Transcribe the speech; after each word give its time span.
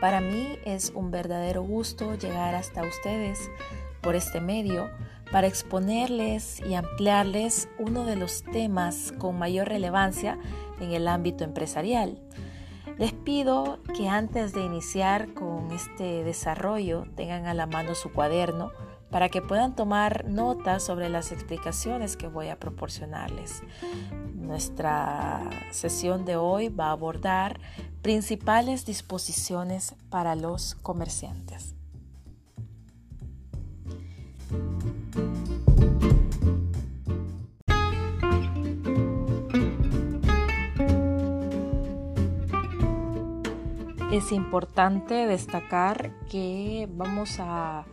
Para 0.00 0.20
mí 0.20 0.58
es 0.64 0.92
un 0.94 1.10
verdadero 1.10 1.62
gusto 1.62 2.14
llegar 2.16 2.54
hasta 2.54 2.82
ustedes 2.82 3.50
por 4.02 4.14
este 4.14 4.40
medio 4.40 4.90
para 5.32 5.46
exponerles 5.46 6.60
y 6.60 6.74
ampliarles 6.74 7.68
uno 7.78 8.04
de 8.04 8.16
los 8.16 8.42
temas 8.44 9.12
con 9.18 9.38
mayor 9.38 9.68
relevancia 9.68 10.38
en 10.80 10.92
el 10.92 11.08
ámbito 11.08 11.44
empresarial. 11.44 12.20
Les 12.98 13.12
pido 13.12 13.78
que 13.94 14.08
antes 14.08 14.52
de 14.52 14.64
iniciar 14.64 15.34
con 15.34 15.70
este 15.72 16.24
desarrollo 16.24 17.04
tengan 17.14 17.46
a 17.46 17.54
la 17.54 17.66
mano 17.66 17.94
su 17.94 18.12
cuaderno 18.12 18.70
para 19.10 19.28
que 19.28 19.42
puedan 19.42 19.74
tomar 19.74 20.24
notas 20.26 20.82
sobre 20.82 21.08
las 21.08 21.32
explicaciones 21.32 22.16
que 22.16 22.28
voy 22.28 22.48
a 22.48 22.58
proporcionarles. 22.58 23.62
Nuestra 24.34 25.42
sesión 25.70 26.24
de 26.24 26.36
hoy 26.36 26.68
va 26.68 26.86
a 26.86 26.92
abordar 26.92 27.60
principales 28.06 28.86
disposiciones 28.86 29.96
para 30.10 30.36
los 30.36 30.76
comerciantes. 30.76 31.74
Es 44.12 44.30
importante 44.30 45.26
destacar 45.26 46.12
que 46.30 46.88
vamos 46.92 47.38
a 47.40 47.86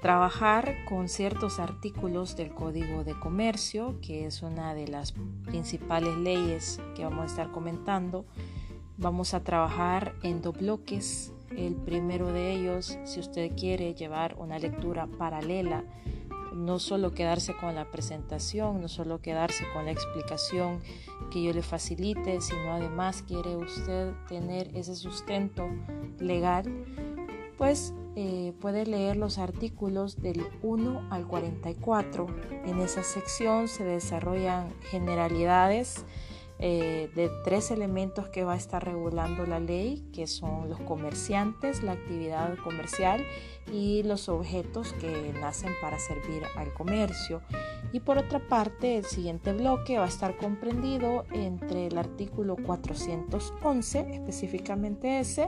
trabajar 0.00 0.76
con 0.88 1.08
ciertos 1.08 1.58
artículos 1.58 2.36
del 2.36 2.54
Código 2.54 3.02
de 3.02 3.18
Comercio, 3.18 3.96
que 4.00 4.26
es 4.26 4.42
una 4.42 4.74
de 4.74 4.86
las 4.86 5.12
principales 5.44 6.16
leyes 6.18 6.80
que 6.94 7.02
vamos 7.02 7.24
a 7.24 7.26
estar 7.26 7.50
comentando. 7.50 8.26
Vamos 9.00 9.32
a 9.32 9.40
trabajar 9.40 10.12
en 10.22 10.42
dos 10.42 10.58
bloques. 10.58 11.32
El 11.56 11.74
primero 11.74 12.34
de 12.34 12.52
ellos, 12.52 12.98
si 13.04 13.18
usted 13.18 13.52
quiere 13.56 13.94
llevar 13.94 14.36
una 14.38 14.58
lectura 14.58 15.06
paralela, 15.06 15.84
no 16.54 16.78
solo 16.78 17.12
quedarse 17.12 17.56
con 17.56 17.74
la 17.74 17.90
presentación, 17.90 18.82
no 18.82 18.88
solo 18.88 19.22
quedarse 19.22 19.64
con 19.72 19.86
la 19.86 19.92
explicación 19.92 20.80
que 21.30 21.42
yo 21.42 21.54
le 21.54 21.62
facilite, 21.62 22.42
sino 22.42 22.74
además 22.74 23.24
quiere 23.26 23.56
usted 23.56 24.12
tener 24.28 24.70
ese 24.76 24.94
sustento 24.94 25.66
legal, 26.18 26.66
pues 27.56 27.94
eh, 28.16 28.52
puede 28.60 28.84
leer 28.84 29.16
los 29.16 29.38
artículos 29.38 30.20
del 30.20 30.46
1 30.60 31.08
al 31.08 31.26
44. 31.26 32.26
En 32.66 32.80
esa 32.80 33.02
sección 33.02 33.66
se 33.66 33.82
desarrollan 33.82 34.68
generalidades 34.90 36.04
eh, 36.62 37.10
de 37.14 37.30
tres 37.42 37.70
elementos 37.70 38.28
que 38.28 38.44
va 38.44 38.52
a 38.52 38.56
estar 38.56 38.84
regulando 38.84 39.46
la 39.46 39.60
ley, 39.60 40.04
que 40.12 40.26
son 40.26 40.68
los 40.68 40.78
comerciantes, 40.80 41.82
la 41.82 41.92
actividad 41.92 42.54
comercial 42.58 43.24
y 43.72 44.02
los 44.02 44.28
objetos 44.28 44.92
que 44.94 45.32
nacen 45.40 45.72
para 45.80 45.98
servir 45.98 46.42
al 46.56 46.74
comercio. 46.74 47.40
Y 47.92 48.00
por 48.00 48.18
otra 48.18 48.46
parte, 48.46 48.98
el 48.98 49.06
siguiente 49.06 49.54
bloque 49.54 49.96
va 49.96 50.04
a 50.04 50.08
estar 50.08 50.36
comprendido 50.36 51.24
entre 51.32 51.86
el 51.86 51.96
artículo 51.96 52.56
411, 52.56 54.00
específicamente 54.12 55.18
ese, 55.18 55.46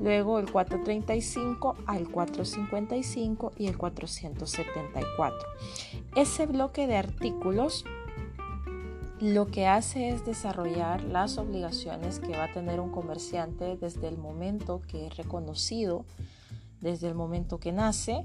luego 0.00 0.40
el 0.40 0.50
435 0.50 1.76
al 1.86 2.08
455 2.08 3.52
y 3.56 3.68
el 3.68 3.78
474. 3.78 5.38
Ese 6.16 6.46
bloque 6.46 6.88
de 6.88 6.96
artículos 6.96 7.84
lo 9.20 9.48
que 9.48 9.66
hace 9.66 10.10
es 10.10 10.24
desarrollar 10.24 11.02
las 11.02 11.38
obligaciones 11.38 12.20
que 12.20 12.36
va 12.36 12.44
a 12.44 12.52
tener 12.52 12.78
un 12.78 12.90
comerciante 12.90 13.76
desde 13.76 14.06
el 14.06 14.16
momento 14.16 14.80
que 14.86 15.08
es 15.08 15.16
reconocido, 15.16 16.04
desde 16.80 17.08
el 17.08 17.16
momento 17.16 17.58
que 17.58 17.72
nace 17.72 18.24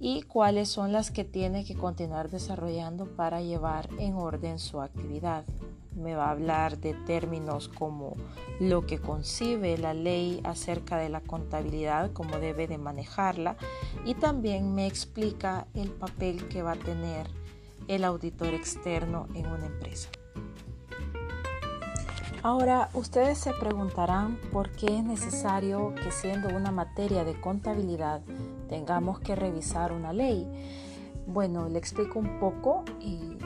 y 0.00 0.22
cuáles 0.22 0.70
son 0.70 0.92
las 0.92 1.10
que 1.10 1.24
tiene 1.24 1.64
que 1.64 1.74
continuar 1.74 2.30
desarrollando 2.30 3.04
para 3.04 3.42
llevar 3.42 3.90
en 3.98 4.14
orden 4.14 4.58
su 4.58 4.80
actividad. 4.80 5.44
Me 5.94 6.14
va 6.14 6.28
a 6.28 6.30
hablar 6.30 6.78
de 6.78 6.94
términos 6.94 7.68
como 7.68 8.16
lo 8.60 8.86
que 8.86 8.98
concibe 8.98 9.76
la 9.76 9.92
ley 9.92 10.40
acerca 10.42 10.96
de 10.96 11.10
la 11.10 11.20
contabilidad, 11.20 12.12
cómo 12.12 12.38
debe 12.38 12.66
de 12.66 12.78
manejarla 12.78 13.56
y 14.06 14.14
también 14.14 14.74
me 14.74 14.86
explica 14.86 15.66
el 15.74 15.90
papel 15.90 16.48
que 16.48 16.62
va 16.62 16.72
a 16.72 16.76
tener 16.76 17.28
el 17.88 18.04
auditor 18.04 18.54
externo 18.54 19.28
en 19.34 19.46
una 19.46 19.66
empresa. 19.66 20.08
Ahora, 22.44 22.90
ustedes 22.92 23.38
se 23.38 23.54
preguntarán 23.54 24.38
por 24.52 24.68
qué 24.68 24.98
es 24.98 25.02
necesario 25.02 25.94
que 25.94 26.10
siendo 26.10 26.54
una 26.54 26.70
materia 26.70 27.24
de 27.24 27.40
contabilidad 27.40 28.20
tengamos 28.68 29.18
que 29.18 29.34
revisar 29.34 29.92
una 29.92 30.12
ley. 30.12 30.46
Bueno, 31.26 31.70
le 31.70 31.78
explico 31.78 32.18
un 32.18 32.38
poco. 32.38 32.84
Y 33.00 33.38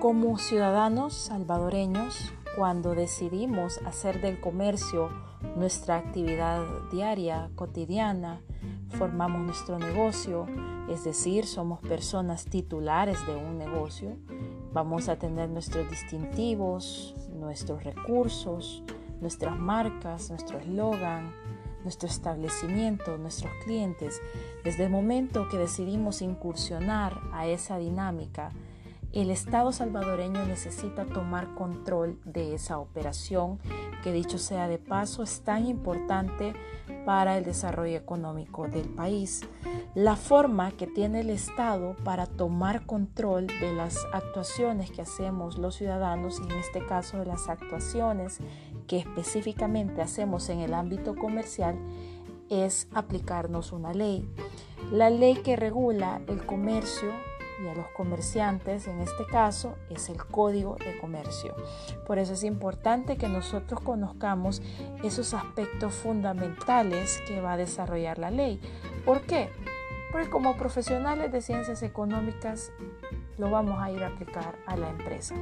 como 0.00 0.38
ciudadanos 0.38 1.12
salvadoreños, 1.12 2.32
cuando 2.56 2.94
decidimos 2.94 3.78
hacer 3.84 4.22
del 4.22 4.40
comercio 4.40 5.10
nuestra 5.54 5.98
actividad 5.98 6.64
diaria, 6.90 7.50
cotidiana, 7.56 8.40
formamos 8.88 9.42
nuestro 9.42 9.78
negocio, 9.78 10.46
es 10.88 11.04
decir, 11.04 11.44
somos 11.44 11.80
personas 11.80 12.46
titulares 12.46 13.18
de 13.26 13.36
un 13.36 13.58
negocio, 13.58 14.16
vamos 14.72 15.10
a 15.10 15.18
tener 15.18 15.50
nuestros 15.50 15.90
distintivos, 15.90 17.14
nuestros 17.42 17.84
recursos, 17.84 18.82
nuestras 19.20 19.58
marcas, 19.58 20.30
nuestro 20.30 20.58
eslogan, 20.58 21.34
nuestro 21.82 22.08
establecimiento, 22.08 23.18
nuestros 23.18 23.52
clientes. 23.64 24.22
Desde 24.64 24.84
el 24.84 24.90
momento 24.90 25.48
que 25.50 25.58
decidimos 25.58 26.22
incursionar 26.22 27.20
a 27.32 27.46
esa 27.46 27.76
dinámica, 27.76 28.52
el 29.12 29.30
Estado 29.30 29.72
salvadoreño 29.72 30.44
necesita 30.46 31.04
tomar 31.04 31.54
control 31.54 32.18
de 32.24 32.54
esa 32.54 32.78
operación 32.78 33.58
que 34.02 34.12
dicho 34.12 34.38
sea 34.38 34.68
de 34.68 34.78
paso 34.78 35.22
es 35.22 35.42
tan 35.42 35.66
importante 35.66 36.54
para 37.04 37.36
el 37.36 37.44
desarrollo 37.44 37.96
económico 37.96 38.68
del 38.68 38.88
país. 38.88 39.42
La 39.94 40.16
forma 40.16 40.70
que 40.72 40.86
tiene 40.86 41.20
el 41.20 41.30
Estado 41.30 41.94
para 42.04 42.26
tomar 42.26 42.86
control 42.86 43.46
de 43.46 43.74
las 43.74 43.96
actuaciones 44.12 44.90
que 44.90 45.02
hacemos 45.02 45.58
los 45.58 45.76
ciudadanos 45.76 46.40
y 46.40 46.50
en 46.50 46.58
este 46.58 46.84
caso 46.86 47.18
de 47.18 47.26
las 47.26 47.48
actuaciones 47.48 48.38
que 48.86 48.98
específicamente 48.98 50.00
hacemos 50.00 50.48
en 50.48 50.60
el 50.60 50.74
ámbito 50.74 51.14
comercial 51.14 51.76
es 52.48 52.88
aplicarnos 52.92 53.72
una 53.72 53.92
ley. 53.92 54.28
La 54.90 55.10
ley 55.10 55.36
que 55.36 55.56
regula 55.56 56.20
el 56.26 56.44
comercio 56.44 57.12
y 57.62 57.68
a 57.68 57.74
los 57.74 57.88
comerciantes, 57.88 58.86
en 58.86 59.00
este 59.00 59.24
caso, 59.26 59.76
es 59.90 60.08
el 60.08 60.24
código 60.24 60.76
de 60.76 60.98
comercio. 60.98 61.54
Por 62.06 62.18
eso 62.18 62.32
es 62.32 62.44
importante 62.44 63.16
que 63.16 63.28
nosotros 63.28 63.80
conozcamos 63.80 64.62
esos 65.02 65.34
aspectos 65.34 65.94
fundamentales 65.94 67.22
que 67.26 67.40
va 67.40 67.52
a 67.52 67.56
desarrollar 67.56 68.18
la 68.18 68.30
ley. 68.30 68.60
¿Por 69.04 69.22
qué? 69.22 69.50
Porque 70.10 70.28
como 70.28 70.56
profesionales 70.56 71.32
de 71.32 71.40
ciencias 71.40 71.82
económicas 71.82 72.72
lo 73.38 73.50
vamos 73.50 73.80
a 73.80 73.90
ir 73.90 74.02
a 74.02 74.08
aplicar 74.08 74.56
a 74.66 74.76
la 74.76 74.90
empresa. 74.90 75.34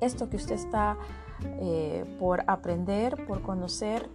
Esto 0.00 0.30
que 0.30 0.36
usted 0.36 0.54
está 0.54 0.96
eh, 1.60 2.04
por 2.18 2.42
aprender, 2.46 3.26
por 3.26 3.42
conocer, 3.42 4.08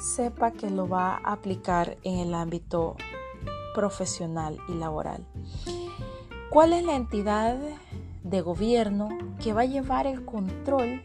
sepa 0.00 0.52
que 0.52 0.70
lo 0.70 0.88
va 0.88 1.16
a 1.16 1.32
aplicar 1.32 1.96
en 2.02 2.18
el 2.18 2.34
ámbito 2.34 2.96
profesional 3.74 4.58
y 4.68 4.74
laboral. 4.74 5.26
¿Cuál 6.56 6.72
es 6.72 6.84
la 6.84 6.96
entidad 6.96 7.58
de 8.24 8.40
gobierno 8.40 9.10
que 9.42 9.52
va 9.52 9.60
a 9.60 9.66
llevar 9.66 10.06
el 10.06 10.24
control 10.24 11.02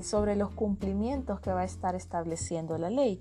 sobre 0.00 0.36
los 0.36 0.48
cumplimientos 0.48 1.38
que 1.40 1.52
va 1.52 1.60
a 1.60 1.64
estar 1.64 1.94
estableciendo 1.94 2.78
la 2.78 2.88
ley. 2.88 3.20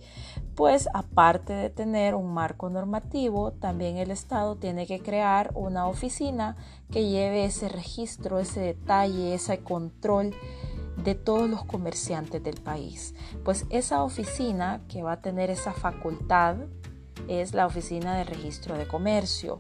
Pues 0.56 0.88
aparte 0.94 1.52
de 1.52 1.70
tener 1.70 2.16
un 2.16 2.34
marco 2.34 2.70
normativo, 2.70 3.52
también 3.52 3.98
el 3.98 4.10
Estado 4.10 4.56
tiene 4.56 4.88
que 4.88 5.02
crear 5.02 5.52
una 5.54 5.86
oficina 5.86 6.56
que 6.94 7.10
lleve 7.10 7.44
ese 7.44 7.68
registro, 7.68 8.40
ese 8.40 8.62
detalle, 8.62 9.34
ese 9.34 9.60
control 9.60 10.34
de 11.04 11.16
todos 11.16 11.50
los 11.50 11.66
comerciantes 11.66 12.42
del 12.42 12.62
país. 12.62 13.16
Pues 13.44 13.66
esa 13.70 14.02
oficina 14.06 14.80
que 14.88 15.04
va 15.04 15.12
a 15.12 15.22
tener 15.22 15.50
esa 15.50 15.74
facultad 15.74 16.56
es 17.28 17.54
la 17.54 17.66
Oficina 17.66 18.16
de 18.16 18.24
Registro 18.24 18.78
de 18.78 18.88
Comercio 18.88 19.60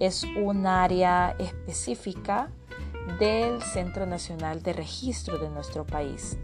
es 0.00 0.24
un 0.24 0.66
área 0.66 1.34
específica 1.38 2.50
del 3.18 3.62
Centro 3.62 4.06
Nacional 4.06 4.62
de 4.62 4.72
Registro 4.72 5.38
de 5.38 5.48
nuestro 5.48 5.86
país. 5.86 6.38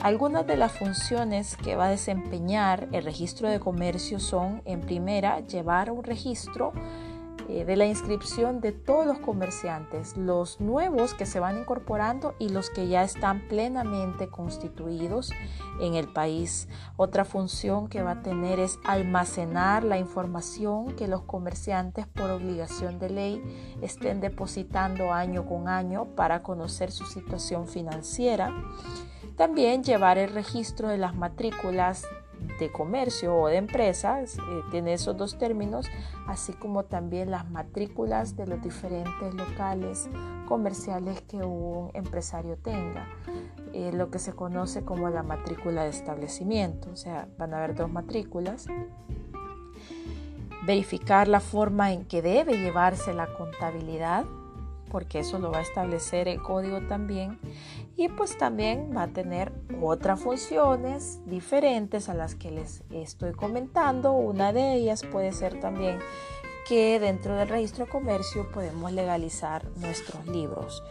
Algunas 0.00 0.46
de 0.46 0.56
las 0.56 0.72
funciones 0.72 1.56
que 1.56 1.76
va 1.76 1.86
a 1.86 1.90
desempeñar 1.90 2.88
el 2.92 3.04
registro 3.04 3.48
de 3.48 3.60
comercio 3.60 4.18
son, 4.18 4.62
en 4.64 4.80
primera, 4.80 5.40
llevar 5.40 5.90
un 5.90 6.02
registro 6.04 6.72
eh, 7.48 7.64
de 7.64 7.76
la 7.76 7.86
inscripción 7.86 8.60
de 8.60 8.72
todos 8.72 9.06
los 9.06 9.18
comerciantes, 9.18 10.16
los 10.16 10.60
nuevos 10.60 11.14
que 11.14 11.24
se 11.24 11.40
van 11.40 11.58
incorporando 11.58 12.34
y 12.38 12.50
los 12.50 12.68
que 12.68 12.88
ya 12.88 13.02
están 13.02 13.48
plenamente 13.48 14.28
constituidos 14.28 15.30
en 15.80 15.94
el 15.94 16.08
país. 16.08 16.68
Otra 16.96 17.24
función 17.24 17.88
que 17.88 18.02
va 18.02 18.12
a 18.12 18.22
tener 18.22 18.60
es 18.60 18.78
almacenar 18.84 19.82
la 19.82 19.98
información 19.98 20.94
que 20.94 21.08
los 21.08 21.22
comerciantes 21.22 22.06
por 22.06 22.30
obligación 22.30 22.98
de 22.98 23.10
ley 23.10 23.76
estén 23.80 24.20
depositando 24.20 25.12
año 25.12 25.46
con 25.46 25.68
año 25.68 26.04
para 26.16 26.42
conocer 26.42 26.90
su 26.90 27.06
situación 27.06 27.66
financiera. 27.66 28.52
También 29.36 29.84
llevar 29.84 30.18
el 30.18 30.30
registro 30.34 30.88
de 30.88 30.98
las 30.98 31.14
matrículas 31.14 32.04
de 32.58 32.70
comercio 32.70 33.36
o 33.36 33.48
de 33.48 33.56
empresas, 33.56 34.38
eh, 34.38 34.40
tiene 34.70 34.94
esos 34.94 35.16
dos 35.16 35.38
términos, 35.38 35.86
así 36.26 36.52
como 36.52 36.84
también 36.84 37.30
las 37.30 37.50
matrículas 37.50 38.36
de 38.36 38.46
los 38.46 38.62
diferentes 38.62 39.34
locales 39.34 40.08
comerciales 40.46 41.20
que 41.22 41.36
un 41.38 41.90
empresario 41.94 42.56
tenga, 42.56 43.06
eh, 43.72 43.92
lo 43.92 44.10
que 44.10 44.18
se 44.18 44.32
conoce 44.32 44.84
como 44.84 45.08
la 45.10 45.22
matrícula 45.22 45.84
de 45.84 45.90
establecimiento, 45.90 46.90
o 46.90 46.96
sea, 46.96 47.28
van 47.38 47.54
a 47.54 47.58
haber 47.58 47.74
dos 47.74 47.90
matrículas. 47.90 48.66
Verificar 50.66 51.28
la 51.28 51.40
forma 51.40 51.92
en 51.92 52.04
que 52.04 52.20
debe 52.20 52.58
llevarse 52.58 53.14
la 53.14 53.26
contabilidad 53.26 54.24
porque 54.90 55.20
eso 55.20 55.38
lo 55.38 55.50
va 55.50 55.58
a 55.58 55.62
establecer 55.62 56.28
el 56.28 56.42
código 56.42 56.80
también 56.88 57.38
y 57.98 58.08
pues 58.08 58.38
también 58.38 58.92
va 58.96 59.02
a 59.02 59.08
tener 59.08 59.52
otras 59.82 60.20
funciones 60.20 61.20
diferentes 61.26 62.08
a 62.08 62.14
las 62.14 62.36
que 62.36 62.52
les 62.52 62.84
estoy 62.90 63.32
comentando. 63.32 64.12
Una 64.12 64.52
de 64.52 64.74
ellas 64.74 65.02
puede 65.02 65.32
ser 65.32 65.58
también 65.58 65.98
que 66.68 67.00
dentro 67.00 67.34
del 67.34 67.48
registro 67.48 67.86
de 67.86 67.90
comercio 67.90 68.48
podemos 68.52 68.92
legalizar 68.92 69.68
nuestros 69.78 70.24
libros. 70.28 70.84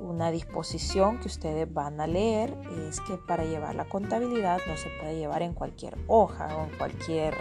Una 0.00 0.30
disposición 0.30 1.18
que 1.18 1.28
ustedes 1.28 1.72
van 1.72 1.98
a 1.98 2.06
leer 2.06 2.54
es 2.90 3.00
que 3.00 3.16
para 3.16 3.44
llevar 3.44 3.74
la 3.74 3.86
contabilidad 3.86 4.58
no 4.68 4.76
se 4.76 4.90
puede 5.00 5.16
llevar 5.16 5.40
en 5.40 5.54
cualquier 5.54 5.96
hoja 6.08 6.58
o 6.58 6.64
en 6.64 6.76
cualquier 6.76 7.34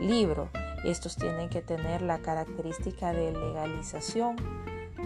libro. 0.00 0.48
Estos 0.84 1.16
tienen 1.16 1.48
que 1.48 1.62
tener 1.62 2.00
la 2.00 2.18
característica 2.18 3.12
de 3.12 3.32
legalización 3.32 4.36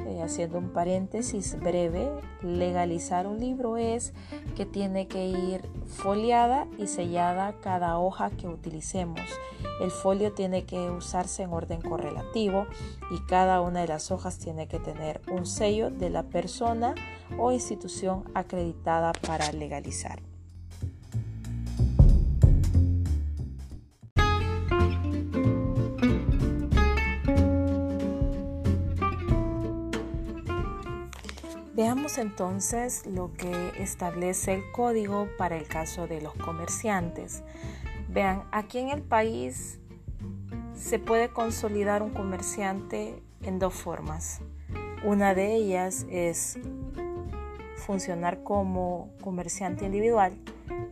eh, 0.06 0.22
haciendo 0.22 0.58
un 0.58 0.70
paréntesis 0.70 1.58
breve, 1.58 2.10
legalizar 2.42 3.26
un 3.26 3.40
libro 3.40 3.76
es 3.76 4.12
que 4.56 4.64
tiene 4.64 5.08
que 5.08 5.26
ir 5.26 5.68
foliada 5.86 6.66
y 6.78 6.86
sellada 6.86 7.54
cada 7.60 7.98
hoja 7.98 8.30
que 8.30 8.48
utilicemos. 8.48 9.20
El 9.80 9.90
folio 9.90 10.32
tiene 10.32 10.64
que 10.64 10.90
usarse 10.90 11.42
en 11.42 11.52
orden 11.52 11.80
correlativo 11.80 12.66
y 13.10 13.20
cada 13.26 13.60
una 13.60 13.80
de 13.80 13.88
las 13.88 14.10
hojas 14.10 14.38
tiene 14.38 14.68
que 14.68 14.78
tener 14.78 15.20
un 15.30 15.46
sello 15.46 15.90
de 15.90 16.10
la 16.10 16.22
persona 16.22 16.94
o 17.38 17.52
institución 17.52 18.24
acreditada 18.34 19.12
para 19.12 19.50
legalizar. 19.52 20.20
Entonces 32.18 33.04
lo 33.04 33.32
que 33.32 33.72
establece 33.78 34.54
el 34.54 34.70
código 34.70 35.28
para 35.36 35.56
el 35.56 35.66
caso 35.66 36.06
de 36.06 36.20
los 36.20 36.34
comerciantes. 36.34 37.42
Vean, 38.08 38.44
aquí 38.52 38.78
en 38.78 38.90
el 38.90 39.02
país 39.02 39.80
se 40.74 41.00
puede 41.00 41.30
consolidar 41.30 42.02
un 42.02 42.10
comerciante 42.10 43.20
en 43.42 43.58
dos 43.58 43.74
formas. 43.74 44.40
Una 45.04 45.34
de 45.34 45.56
ellas 45.56 46.06
es 46.08 46.58
funcionar 47.74 48.44
como 48.44 49.10
comerciante 49.20 49.84
individual 49.84 50.38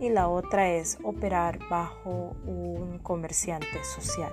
y 0.01 0.11
la 0.11 0.29
otra 0.29 0.69
es 0.69 0.99
operar 1.05 1.61
bajo 1.71 2.37
un 2.45 2.99
comerciante 3.03 3.85
social. 3.85 4.33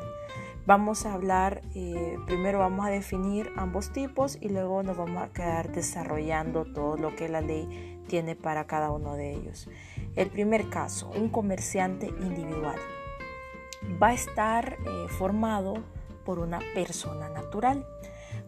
Vamos 0.68 1.08
a 1.08 1.14
hablar, 1.14 1.64
eh, 1.74 2.18
primero 2.28 2.60
vamos 2.60 2.86
a 2.86 2.90
definir 2.90 3.52
ambos 3.58 3.92
tipos 3.92 4.38
y 4.40 4.50
luego 4.50 4.84
nos 4.84 4.96
vamos 4.96 5.24
a 5.24 5.34
quedar 5.34 5.72
desarrollando 5.72 6.66
todo 6.66 6.98
lo 6.98 7.16
que 7.16 7.30
la 7.30 7.42
ley 7.42 8.00
tiene 8.08 8.36
para 8.36 8.68
cada 8.68 8.92
uno 8.92 9.16
de 9.16 9.34
ellos. 9.34 9.68
El 10.16 10.30
primer 10.30 10.70
caso, 10.70 11.10
un 11.16 11.30
comerciante 11.30 12.08
individual. 12.08 12.78
Va 14.02 14.10
a 14.10 14.14
estar 14.14 14.74
eh, 14.74 15.08
formado 15.18 15.74
por 16.26 16.38
una 16.38 16.60
persona 16.76 17.28
natural. 17.30 17.88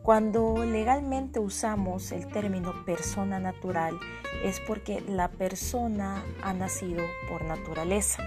Cuando 0.03 0.63
legalmente 0.63 1.39
usamos 1.39 2.11
el 2.11 2.27
término 2.27 2.73
persona 2.85 3.39
natural 3.39 3.97
es 4.43 4.59
porque 4.59 5.01
la 5.01 5.29
persona 5.29 6.23
ha 6.43 6.53
nacido 6.53 7.03
por 7.27 7.43
naturaleza. 7.43 8.21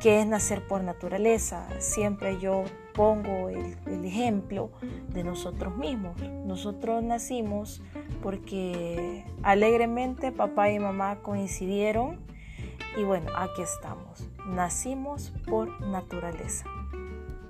¿Qué 0.00 0.20
es 0.20 0.26
nacer 0.26 0.66
por 0.66 0.84
naturaleza? 0.84 1.66
Siempre 1.78 2.38
yo 2.38 2.64
pongo 2.92 3.48
el, 3.48 4.04
ejemplo 4.04 4.70
de 5.08 5.24
nosotros 5.24 5.76
mismos. 5.76 6.20
Nosotros 6.20 7.02
nacimos 7.02 7.82
porque 8.22 9.24
alegremente 9.42 10.32
papá 10.32 10.70
y 10.70 10.78
mamá 10.78 11.16
coincidieron 11.22 12.20
y 12.96 13.04
bueno, 13.04 13.30
aquí 13.36 13.62
estamos. 13.62 14.28
Nacimos 14.46 15.32
por 15.48 15.80
naturaleza. 15.80 16.66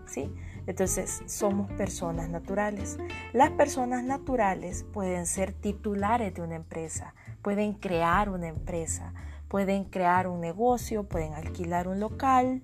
¿Sí? 0.06 0.32
Entonces, 0.66 1.22
somos 1.26 1.70
personas 1.72 2.28
naturales. 2.28 2.98
Las 3.32 3.50
personas 3.50 4.04
naturales 4.04 4.84
pueden 4.92 5.26
ser 5.26 5.52
titulares 5.52 6.34
de 6.34 6.42
una 6.42 6.56
empresa, 6.56 7.14
pueden 7.42 7.74
crear 7.74 8.28
una 8.30 8.48
empresa, 8.48 9.12
pueden 9.48 9.84
crear 9.84 10.26
un 10.26 10.40
negocio, 10.40 11.04
pueden 11.04 11.34
alquilar 11.34 11.88
un 11.88 12.00
local, 12.00 12.62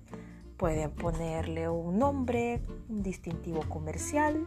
Pueden 0.57 0.91
ponerle 0.91 1.67
un 1.67 1.97
nombre, 1.97 2.61
un 2.87 3.03
distintivo 3.03 3.61
comercial. 3.67 4.45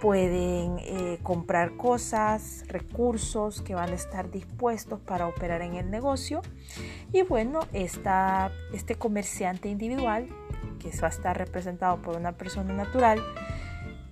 Pueden 0.00 0.78
eh, 0.78 1.18
comprar 1.22 1.76
cosas, 1.76 2.64
recursos 2.68 3.60
que 3.60 3.74
van 3.74 3.90
a 3.90 3.94
estar 3.94 4.30
dispuestos 4.30 5.00
para 5.00 5.26
operar 5.26 5.62
en 5.62 5.74
el 5.74 5.90
negocio. 5.90 6.42
Y 7.12 7.22
bueno, 7.22 7.60
esta, 7.72 8.52
este 8.72 8.94
comerciante 8.94 9.68
individual, 9.68 10.28
que 10.78 10.90
va 11.00 11.08
a 11.08 11.10
estar 11.10 11.36
representado 11.36 12.00
por 12.02 12.16
una 12.16 12.36
persona 12.36 12.72
natural, 12.72 13.20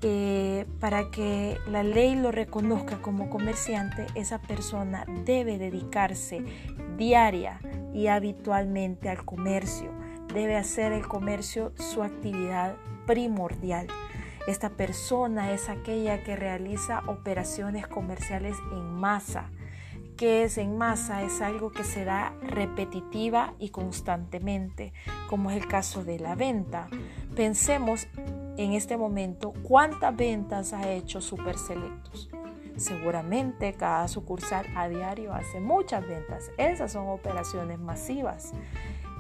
eh, 0.03 0.67
para 0.81 1.11
que 1.11 1.59
la 1.69 1.83
ley 1.83 2.15
lo 2.15 2.31
reconozca 2.31 3.03
como 3.03 3.31
comerciante, 3.31 4.07
esa 4.15 4.41
persona 4.41 5.05
debe 5.25 5.59
dedicarse 5.59 6.43
diaria 6.97 7.61
y 7.93 8.07
habitualmente 8.07 9.09
al 9.09 9.25
comercio 9.25 9.91
debe 10.33 10.57
hacer 10.57 10.93
el 10.93 11.07
comercio 11.07 11.73
su 11.77 12.03
actividad 12.03 12.77
primordial. 13.07 13.89
Esta 14.47 14.71
persona 14.71 15.53
es 15.53 15.69
aquella 15.69 16.23
que 16.23 16.37
realiza 16.37 17.03
operaciones 17.07 17.87
comerciales 17.87 18.57
en 18.73 18.95
masa. 18.95 19.51
¿Qué 20.17 20.45
es 20.45 20.59
en 20.59 20.77
masa? 20.77 21.23
Es 21.23 21.41
algo 21.41 21.71
que 21.71 21.85
se 21.85 22.05
da 22.05 22.33
repetitiva 22.43 23.55
y 23.59 23.69
constantemente, 23.71 24.93
como 25.29 25.51
es 25.51 25.57
el 25.57 25.69
caso 25.69 26.05
de 26.05 26.19
la 26.19 26.35
venta. 26.35 26.89
Pensemos 27.37 28.09
en 28.59 28.73
este 28.73 28.97
momento 28.97 29.55
cuántas 29.63 30.15
ventas 30.15 30.73
ha 30.73 30.91
hecho 30.91 31.21
Super 31.21 31.57
Selectos. 31.57 32.29
Seguramente 32.77 33.73
cada 33.73 34.07
sucursal 34.09 34.67
a 34.77 34.89
diario 34.89 35.33
hace 35.33 35.61
muchas 35.61 36.07
ventas. 36.07 36.51
Esas 36.59 36.93
son 36.93 37.09
operaciones 37.09 37.79
masivas. 37.79 38.53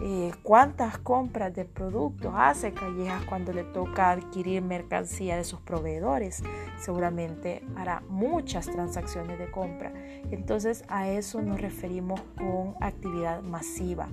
Eh, 0.00 0.30
cuántas 0.44 0.98
compras 0.98 1.52
de 1.54 1.64
productos 1.64 2.32
hace 2.36 2.72
Callejas 2.72 3.24
cuando 3.24 3.52
le 3.52 3.64
toca 3.64 4.10
adquirir 4.10 4.62
mercancía 4.62 5.36
de 5.36 5.44
sus 5.44 5.60
proveedores. 5.60 6.42
Seguramente 6.78 7.64
hará 7.76 8.02
muchas 8.08 8.66
transacciones 8.66 9.38
de 9.38 9.50
compra. 9.50 9.92
Entonces 10.30 10.84
a 10.88 11.08
eso 11.08 11.42
nos 11.42 11.60
referimos 11.60 12.20
con 12.36 12.74
actividad 12.80 13.42
masiva. 13.42 14.08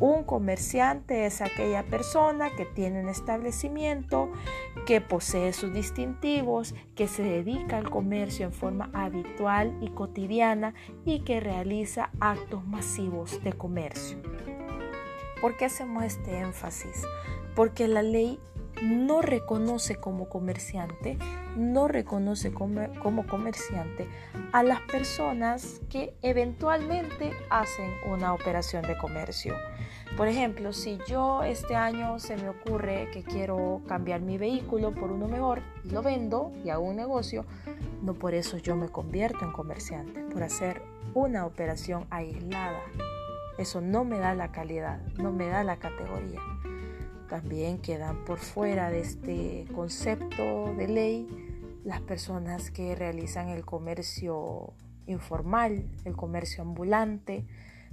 Un 0.00 0.24
comerciante 0.24 1.26
es 1.26 1.42
aquella 1.42 1.82
persona 1.82 2.48
que 2.56 2.64
tiene 2.64 3.02
un 3.02 3.10
establecimiento, 3.10 4.32
que 4.86 5.02
posee 5.02 5.52
sus 5.52 5.74
distintivos, 5.74 6.74
que 6.94 7.06
se 7.06 7.22
dedica 7.22 7.76
al 7.76 7.90
comercio 7.90 8.46
en 8.46 8.52
forma 8.52 8.88
habitual 8.94 9.76
y 9.82 9.90
cotidiana 9.90 10.72
y 11.04 11.20
que 11.20 11.40
realiza 11.40 12.08
actos 12.18 12.66
masivos 12.66 13.44
de 13.44 13.52
comercio. 13.52 14.16
¿Por 15.42 15.58
qué 15.58 15.66
hacemos 15.66 16.04
este 16.04 16.38
énfasis? 16.38 17.02
Porque 17.54 17.86
la 17.86 18.00
ley 18.00 18.40
no 18.82 19.20
reconoce 19.20 19.96
como 19.96 20.28
comerciante, 20.28 21.18
no 21.56 21.88
reconoce 21.88 22.52
como, 22.52 23.26
comerciante 23.26 24.08
a 24.52 24.62
las 24.62 24.80
personas 24.82 25.80
que 25.88 26.14
eventualmente 26.22 27.32
hacen 27.50 27.90
una 28.06 28.32
operación 28.32 28.82
de 28.82 28.96
comercio. 28.96 29.54
Por 30.16 30.28
ejemplo, 30.28 30.72
si 30.72 30.98
yo 31.06 31.42
este 31.42 31.76
año 31.76 32.18
se 32.18 32.36
me 32.36 32.48
ocurre 32.48 33.08
que 33.12 33.22
quiero 33.22 33.82
cambiar 33.86 34.20
mi 34.20 34.38
vehículo 34.38 34.92
por 34.92 35.12
uno 35.12 35.28
mejor 35.28 35.62
y 35.84 35.90
lo 35.90 36.02
vendo 36.02 36.52
y 36.64 36.70
hago 36.70 36.84
un 36.84 36.96
negocio, 36.96 37.44
no 38.02 38.14
por 38.14 38.34
eso 38.34 38.56
yo 38.56 38.76
me 38.76 38.88
convierto 38.88 39.44
en 39.44 39.52
comerciante, 39.52 40.22
por 40.24 40.42
hacer 40.42 40.82
una 41.14 41.46
operación 41.46 42.06
aislada. 42.10 42.80
Eso 43.58 43.80
no 43.80 44.04
me 44.04 44.18
da 44.18 44.34
la 44.34 44.52
calidad, 44.52 45.00
no 45.18 45.32
me 45.32 45.48
da 45.48 45.62
la 45.64 45.76
categoría. 45.76 46.40
También 47.30 47.78
quedan 47.78 48.24
por 48.24 48.38
fuera 48.38 48.90
de 48.90 49.00
este 49.00 49.64
concepto 49.74 50.74
de 50.76 50.88
ley 50.88 51.28
las 51.84 52.00
personas 52.00 52.70
que 52.70 52.94
realizan 52.94 53.48
el 53.48 53.64
comercio 53.64 54.74
informal, 55.06 55.88
el 56.04 56.14
comercio 56.14 56.62
ambulante, 56.62 57.46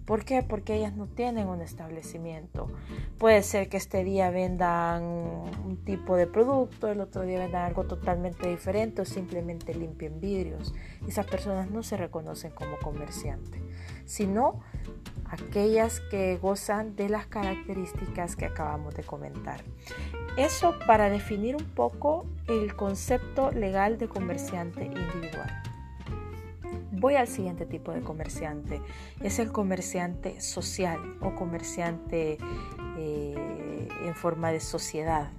¿Por 0.08 0.24
qué? 0.24 0.42
Porque 0.42 0.74
ellas 0.74 0.96
no 0.96 1.08
tienen 1.08 1.50
un 1.50 1.60
establecimiento. 1.60 2.72
Puede 3.18 3.44
ser 3.44 3.68
que 3.68 3.76
este 3.76 4.06
día 4.06 4.30
vendan 4.30 5.04
un 5.04 5.82
tipo 5.84 6.16
de 6.16 6.28
producto, 6.28 6.88
el 6.88 7.02
otro 7.02 7.24
día 7.24 7.40
vendan 7.40 7.66
algo 7.66 7.84
totalmente 7.84 8.48
diferente 8.48 9.02
o 9.02 9.06
simplemente 9.06 9.76
limpien 9.76 10.22
vidrios. 10.22 10.74
Esas 11.06 11.26
personas 11.26 11.70
no 11.72 11.84
se 11.84 11.98
reconocen 11.98 12.52
como 12.52 12.78
comerciantes, 12.78 13.62
sino 14.06 14.62
aquellas 15.30 16.00
que 16.00 16.38
gozan 16.38 16.96
de 16.96 17.10
las 17.10 17.28
características 17.28 18.36
que 18.36 18.46
acabamos 18.46 18.96
de 18.96 19.04
comentar. 19.04 19.62
Eso 20.38 20.76
para 20.86 21.10
definir 21.10 21.56
un 21.56 21.66
poco 21.66 22.26
el 22.48 22.76
concepto 22.76 23.52
legal 23.52 23.98
de 23.98 24.08
comerciante 24.08 24.86
individual. 24.86 25.64
Voy 26.92 27.16
al 27.16 27.28
siguiente 27.28 27.66
tipo 27.66 27.92
de 27.92 28.02
comerciante. 28.02 28.82
Es 29.22 29.40
el 29.40 29.52
comerciante 29.52 30.42
social 30.42 31.18
o 31.22 31.36
comerciante 31.36 32.38
eh, 32.98 33.88
en 34.04 34.16
forma 34.16 34.52
de 34.52 34.60
sociedad. 34.60 35.30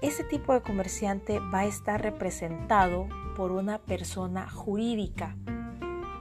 Ese 0.00 0.24
tipo 0.24 0.54
de 0.54 0.62
comerciante 0.62 1.38
va 1.38 1.60
a 1.60 1.66
estar 1.66 2.00
representado 2.00 3.06
por 3.36 3.52
una 3.52 3.78
persona 3.78 4.48
jurídica. 4.48 5.36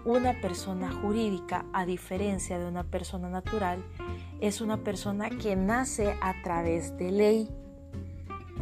Una 0.10 0.34
persona 0.42 0.92
jurídica, 0.92 1.66
a 1.72 1.86
diferencia 1.86 2.58
de 2.58 2.68
una 2.68 2.84
persona 2.84 3.30
natural, 3.30 3.86
es 4.42 4.60
una 4.60 4.78
persona 4.78 5.30
que 5.30 5.56
nace 5.56 6.18
a 6.20 6.34
través 6.42 6.98
de 6.98 7.12
ley, 7.12 7.50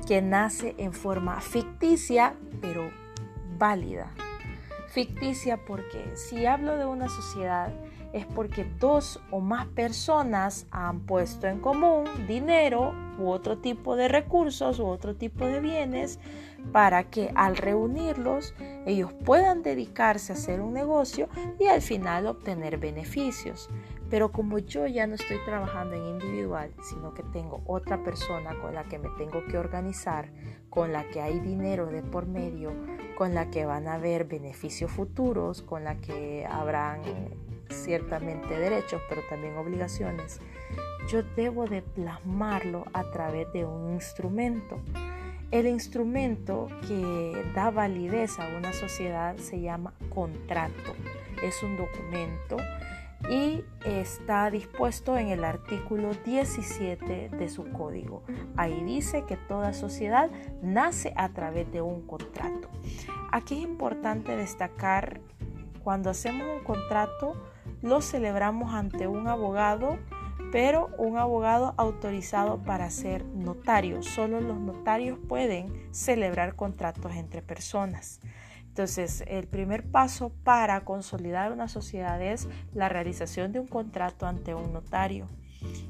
que 0.05 0.21
nace 0.21 0.75
en 0.77 0.91
forma 0.91 1.39
ficticia, 1.39 2.35
pero 2.59 2.91
válida. 3.57 4.11
Ficticia 4.89 5.55
porque 5.65 6.17
si 6.17 6.45
hablo 6.45 6.75
de 6.75 6.85
una 6.85 7.07
sociedad 7.07 7.71
es 8.11 8.25
porque 8.25 8.65
dos 8.77 9.21
o 9.31 9.39
más 9.39 9.67
personas 9.67 10.65
han 10.69 10.99
puesto 11.05 11.47
en 11.47 11.61
común 11.61 12.03
dinero 12.27 12.93
u 13.17 13.29
otro 13.29 13.57
tipo 13.57 13.95
de 13.95 14.07
recursos 14.07 14.79
u 14.79 14.85
otro 14.85 15.15
tipo 15.15 15.45
de 15.45 15.59
bienes 15.59 16.19
para 16.71 17.05
que 17.05 17.31
al 17.35 17.57
reunirlos 17.57 18.53
ellos 18.85 19.11
puedan 19.25 19.63
dedicarse 19.63 20.33
a 20.33 20.35
hacer 20.35 20.61
un 20.61 20.73
negocio 20.73 21.29
y 21.59 21.67
al 21.67 21.81
final 21.81 22.27
obtener 22.27 22.77
beneficios. 22.77 23.69
Pero 24.09 24.31
como 24.31 24.59
yo 24.59 24.87
ya 24.87 25.05
no 25.05 25.15
estoy 25.15 25.37
trabajando 25.45 25.95
en 25.95 26.05
individual, 26.05 26.71
sino 26.81 27.13
que 27.13 27.23
tengo 27.23 27.61
otra 27.65 28.03
persona 28.03 28.57
con 28.61 28.73
la 28.73 28.85
que 28.85 28.99
me 28.99 29.09
tengo 29.17 29.45
que 29.45 29.57
organizar, 29.57 30.29
con 30.69 30.93
la 30.93 31.07
que 31.09 31.21
hay 31.21 31.39
dinero 31.39 31.87
de 31.87 32.03
por 32.03 32.25
medio, 32.25 32.71
con 33.17 33.33
la 33.33 33.49
que 33.49 33.65
van 33.65 33.87
a 33.87 33.95
haber 33.95 34.25
beneficios 34.25 34.91
futuros, 34.91 35.61
con 35.61 35.83
la 35.83 35.95
que 35.95 36.45
habrán 36.49 37.01
ciertamente 37.69 38.57
derechos, 38.57 39.01
pero 39.09 39.21
también 39.29 39.57
obligaciones, 39.57 40.39
yo 41.07 41.23
debo 41.35 41.65
de 41.67 41.81
plasmarlo 41.81 42.85
a 42.93 43.03
través 43.11 43.51
de 43.53 43.65
un 43.65 43.93
instrumento. 43.93 44.79
El 45.51 45.67
instrumento 45.67 46.67
que 46.87 47.45
da 47.55 47.71
validez 47.71 48.37
a 48.39 48.47
una 48.57 48.73
sociedad 48.73 49.37
se 49.37 49.61
llama 49.61 49.93
contrato. 50.09 50.93
Es 51.41 51.63
un 51.63 51.77
documento 51.77 52.57
y 53.29 53.63
está 53.85 54.51
dispuesto 54.51 55.17
en 55.17 55.29
el 55.29 55.43
artículo 55.43 56.11
17 56.25 57.29
de 57.29 57.49
su 57.49 57.71
código. 57.71 58.23
Ahí 58.57 58.83
dice 58.83 59.23
que 59.25 59.37
toda 59.37 59.73
sociedad 59.73 60.29
nace 60.61 61.13
a 61.15 61.29
través 61.29 61.71
de 61.71 61.81
un 61.81 62.05
contrato. 62.05 62.69
Aquí 63.31 63.55
es 63.55 63.61
importante 63.61 64.35
destacar 64.35 65.21
cuando 65.83 66.09
hacemos 66.09 66.47
un 66.57 66.63
contrato 66.63 67.33
lo 67.81 68.01
celebramos 68.01 68.73
ante 68.73 69.07
un 69.07 69.27
abogado, 69.27 69.97
pero 70.51 70.89
un 70.97 71.17
abogado 71.17 71.73
autorizado 71.77 72.63
para 72.63 72.89
ser 72.89 73.25
notario. 73.25 74.03
Solo 74.03 74.41
los 74.41 74.59
notarios 74.59 75.19
pueden 75.27 75.93
celebrar 75.93 76.55
contratos 76.55 77.15
entre 77.15 77.41
personas. 77.41 78.19
Entonces, 78.67 79.23
el 79.27 79.47
primer 79.47 79.83
paso 79.89 80.31
para 80.43 80.81
consolidar 80.81 81.51
una 81.51 81.67
sociedad 81.67 82.21
es 82.21 82.47
la 82.73 82.89
realización 82.89 83.51
de 83.51 83.59
un 83.59 83.67
contrato 83.67 84.27
ante 84.27 84.53
un 84.53 84.71
notario. 84.71 85.27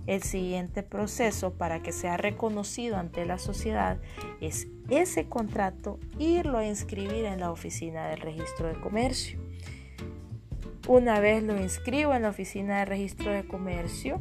El 0.05 0.23
siguiente 0.23 0.83
proceso 0.83 1.53
para 1.53 1.81
que 1.81 1.91
sea 1.91 2.15
reconocido 2.15 2.95
ante 2.95 3.25
la 3.25 3.39
sociedad 3.39 3.99
es 4.39 4.67
ese 4.89 5.27
contrato 5.27 5.99
irlo 6.17 6.57
a 6.57 6.65
inscribir 6.65 7.25
en 7.25 7.41
la 7.41 7.51
oficina 7.51 8.07
del 8.07 8.21
registro 8.21 8.69
de 8.69 8.79
comercio. 8.79 9.39
Una 10.87 11.19
vez 11.19 11.43
lo 11.43 11.59
inscribo 11.61 12.13
en 12.13 12.21
la 12.21 12.29
oficina 12.29 12.79
de 12.79 12.85
registro 12.85 13.33
de 13.33 13.45
comercio, 13.45 14.19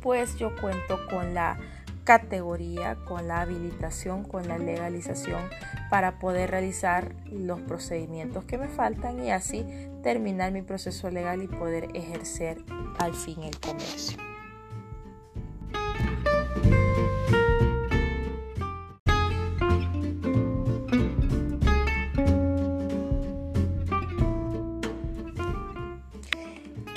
pues 0.00 0.36
yo 0.36 0.54
cuento 0.56 0.98
con 1.10 1.34
la 1.34 1.58
categoría, 2.04 2.96
con 3.04 3.28
la 3.28 3.42
habilitación, 3.42 4.24
con 4.24 4.48
la 4.48 4.56
legalización 4.56 5.42
para 5.90 6.18
poder 6.18 6.50
realizar 6.50 7.14
los 7.30 7.60
procedimientos 7.60 8.44
que 8.44 8.56
me 8.56 8.68
faltan 8.68 9.22
y 9.22 9.30
así 9.30 9.64
terminar 10.02 10.52
mi 10.52 10.62
proceso 10.62 11.10
legal 11.10 11.42
y 11.42 11.48
poder 11.48 11.88
ejercer 11.94 12.58
al 12.98 13.12
fin 13.12 13.42
el 13.42 13.58
comercio. 13.60 14.16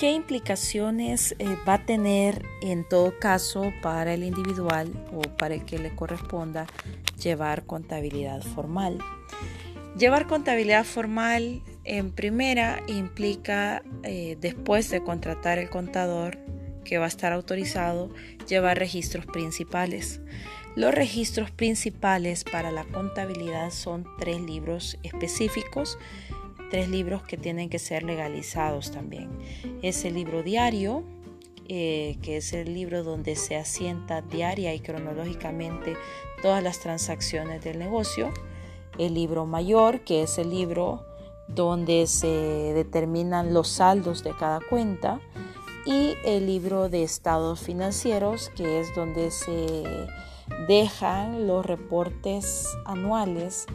¿Qué 0.02 0.14
implicaciones 0.14 1.36
eh, 1.38 1.56
va 1.70 1.76
a 1.76 1.86
tener 1.86 2.44
en 2.64 2.84
todo 2.90 3.20
caso 3.20 3.72
para 3.84 4.16
el 4.16 4.24
individual 4.24 4.92
o 5.14 5.22
para 5.38 5.54
el 5.54 5.64
que 5.64 5.78
le 5.78 5.94
corresponda 5.94 6.66
llevar 7.22 7.68
contabilidad 7.68 8.42
formal? 8.42 8.98
Llevar 9.96 10.26
contabilidad 10.26 10.86
formal 10.86 11.62
en 11.84 12.10
primera 12.10 12.82
implica, 12.88 13.84
eh, 14.02 14.40
después 14.42 14.90
de 14.90 15.04
contratar 15.04 15.60
el 15.60 15.70
contador 15.70 16.40
que 16.84 16.98
va 16.98 17.06
a 17.06 17.08
estar 17.08 17.32
autorizado, 17.32 18.10
llevar 18.48 18.80
registros 18.80 19.28
principales. 19.28 20.20
Los 20.76 20.96
registros 20.96 21.52
principales 21.52 22.44
para 22.44 22.72
la 22.72 22.86
contabilidad 22.86 23.70
son 23.70 24.08
tres 24.18 24.42
libros 24.42 24.98
específicos 25.04 26.00
tres 26.72 26.90
libros 26.90 27.22
que 27.22 27.38
tienen 27.38 27.70
que 27.70 27.78
ser 27.78 28.02
legalizados 28.02 28.92
también. 28.92 29.30
Es 29.84 30.06
el 30.06 30.16
libro 30.16 30.42
diario, 30.42 31.04
eh, 31.68 32.18
que 32.24 32.38
es 32.38 32.54
el 32.54 32.74
libro 32.74 33.04
donde 33.04 33.36
se 33.36 33.58
asienta 33.58 34.22
diaria 34.22 34.74
y 34.74 34.80
cronológicamente 34.80 35.96
todas 36.42 36.64
las 36.64 36.80
transacciones 36.80 37.64
del 37.64 37.78
negocio. 37.78 38.32
El 38.98 39.14
libro 39.14 39.46
mayor, 39.46 40.02
que 40.02 40.24
es 40.24 40.38
el 40.38 40.50
libro 40.50 41.06
donde 41.48 42.08
se 42.08 42.28
determinan 42.28 43.54
los 43.54 43.68
saldos 43.68 44.24
de 44.24 44.32
cada 44.32 44.62
cuenta. 44.62 45.20
Y 45.86 46.14
el 46.24 46.46
libro 46.46 46.90
de 46.90 47.04
estados 47.04 47.60
financieros, 47.60 48.50
que 48.56 48.80
es 48.80 48.96
donde 48.96 49.32
se 49.32 50.08
dejan 50.68 51.48
los 51.48 51.66
reportes 51.66 52.68
anuales 52.86 53.66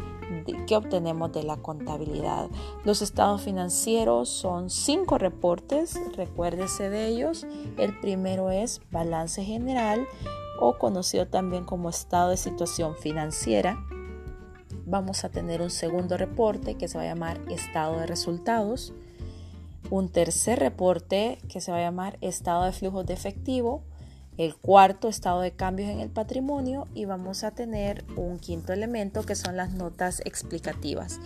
que 0.66 0.76
obtenemos 0.76 1.32
de 1.32 1.42
la 1.42 1.56
contabilidad. 1.56 2.48
Los 2.84 3.02
estados 3.02 3.42
financieros 3.42 4.28
son 4.28 4.70
cinco 4.70 5.18
reportes, 5.18 5.98
recuérdese 6.16 6.90
de 6.90 7.06
ellos. 7.06 7.46
El 7.76 7.98
primero 8.00 8.50
es 8.50 8.80
balance 8.90 9.44
general 9.44 10.06
o 10.60 10.78
conocido 10.78 11.26
también 11.26 11.64
como 11.64 11.90
estado 11.90 12.30
de 12.30 12.36
situación 12.36 12.96
financiera. 12.96 13.84
Vamos 14.84 15.24
a 15.24 15.30
tener 15.30 15.62
un 15.62 15.70
segundo 15.70 16.16
reporte 16.16 16.76
que 16.76 16.88
se 16.88 16.98
va 16.98 17.04
a 17.04 17.08
llamar 17.08 17.40
estado 17.50 17.98
de 17.98 18.06
resultados. 18.06 18.92
Un 19.90 20.08
tercer 20.08 20.58
reporte 20.58 21.38
que 21.48 21.60
se 21.60 21.70
va 21.70 21.78
a 21.78 21.82
llamar 21.82 22.18
estado 22.20 22.64
de 22.64 22.72
flujos 22.72 23.06
de 23.06 23.14
efectivo 23.14 23.82
el 24.38 24.54
cuarto 24.56 25.08
estado 25.08 25.40
de 25.40 25.52
cambios 25.52 25.88
en 25.88 26.00
el 26.00 26.10
patrimonio 26.10 26.86
y 26.94 27.04
vamos 27.04 27.44
a 27.44 27.52
tener 27.52 28.04
un 28.16 28.38
quinto 28.38 28.72
elemento 28.72 29.22
que 29.24 29.34
son 29.34 29.56
las 29.56 29.72
notas 29.72 30.20
explicativas. 30.24 31.20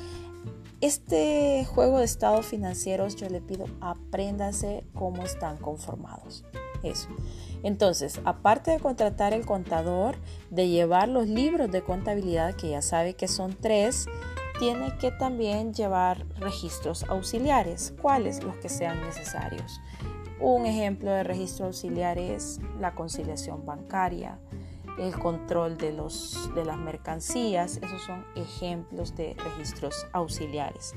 Este 0.80 1.66
juego 1.66 1.98
de 1.98 2.04
estados 2.04 2.46
financieros 2.46 3.16
yo 3.16 3.28
le 3.28 3.40
pido 3.40 3.66
apréndase 3.80 4.84
cómo 4.94 5.24
están 5.24 5.58
conformados. 5.58 6.44
Eso. 6.82 7.08
Entonces, 7.62 8.20
aparte 8.24 8.70
de 8.70 8.80
contratar 8.80 9.34
el 9.34 9.44
contador, 9.44 10.16
de 10.48 10.68
llevar 10.68 11.08
los 11.08 11.28
libros 11.28 11.70
de 11.70 11.82
contabilidad, 11.82 12.54
que 12.54 12.70
ya 12.70 12.80
sabe 12.80 13.12
que 13.12 13.28
son 13.28 13.54
tres, 13.60 14.06
tiene 14.58 14.96
que 14.96 15.10
también 15.10 15.74
llevar 15.74 16.26
registros 16.38 17.04
auxiliares. 17.04 17.92
¿Cuáles? 18.00 18.42
Los 18.42 18.56
que 18.56 18.70
sean 18.70 19.02
necesarios. 19.02 19.80
Un 20.40 20.64
ejemplo 20.66 21.10
de 21.10 21.22
registro 21.22 21.66
auxiliar 21.66 22.18
es 22.18 22.60
la 22.78 22.94
conciliación 22.94 23.66
bancaria, 23.66 24.38
el 24.98 25.18
control 25.18 25.78
de, 25.78 25.92
los, 25.92 26.50
de 26.54 26.64
las 26.64 26.76
mercancías, 26.76 27.78
esos 27.78 28.02
son 28.02 28.24
ejemplos 28.36 29.16
de 29.16 29.34
registros 29.34 30.06
auxiliares. 30.12 30.94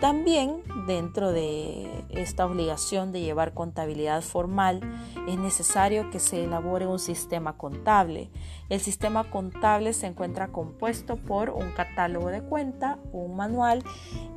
También 0.00 0.62
dentro 0.86 1.30
de 1.30 2.04
esta 2.10 2.46
obligación 2.46 3.12
de 3.12 3.20
llevar 3.20 3.52
contabilidad 3.52 4.22
formal 4.22 4.80
es 5.28 5.38
necesario 5.38 6.10
que 6.10 6.20
se 6.20 6.44
elabore 6.44 6.86
un 6.86 6.98
sistema 6.98 7.56
contable. 7.56 8.30
El 8.68 8.80
sistema 8.80 9.30
contable 9.30 9.92
se 9.92 10.06
encuentra 10.06 10.48
compuesto 10.48 11.16
por 11.16 11.50
un 11.50 11.70
catálogo 11.72 12.28
de 12.28 12.42
cuenta, 12.42 12.98
un 13.12 13.36
manual 13.36 13.82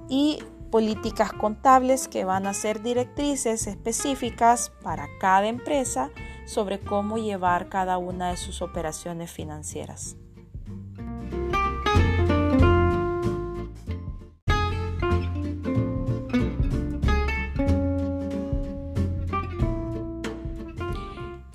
y 0.09 0.39
políticas 0.69 1.33
contables 1.33 2.07
que 2.07 2.25
van 2.25 2.47
a 2.47 2.53
ser 2.53 2.81
directrices 2.81 3.67
específicas 3.67 4.71
para 4.83 5.07
cada 5.19 5.47
empresa 5.47 6.11
sobre 6.45 6.79
cómo 6.79 7.17
llevar 7.17 7.69
cada 7.69 7.97
una 7.97 8.29
de 8.29 8.37
sus 8.37 8.61
operaciones 8.61 9.31
financieras. 9.31 10.15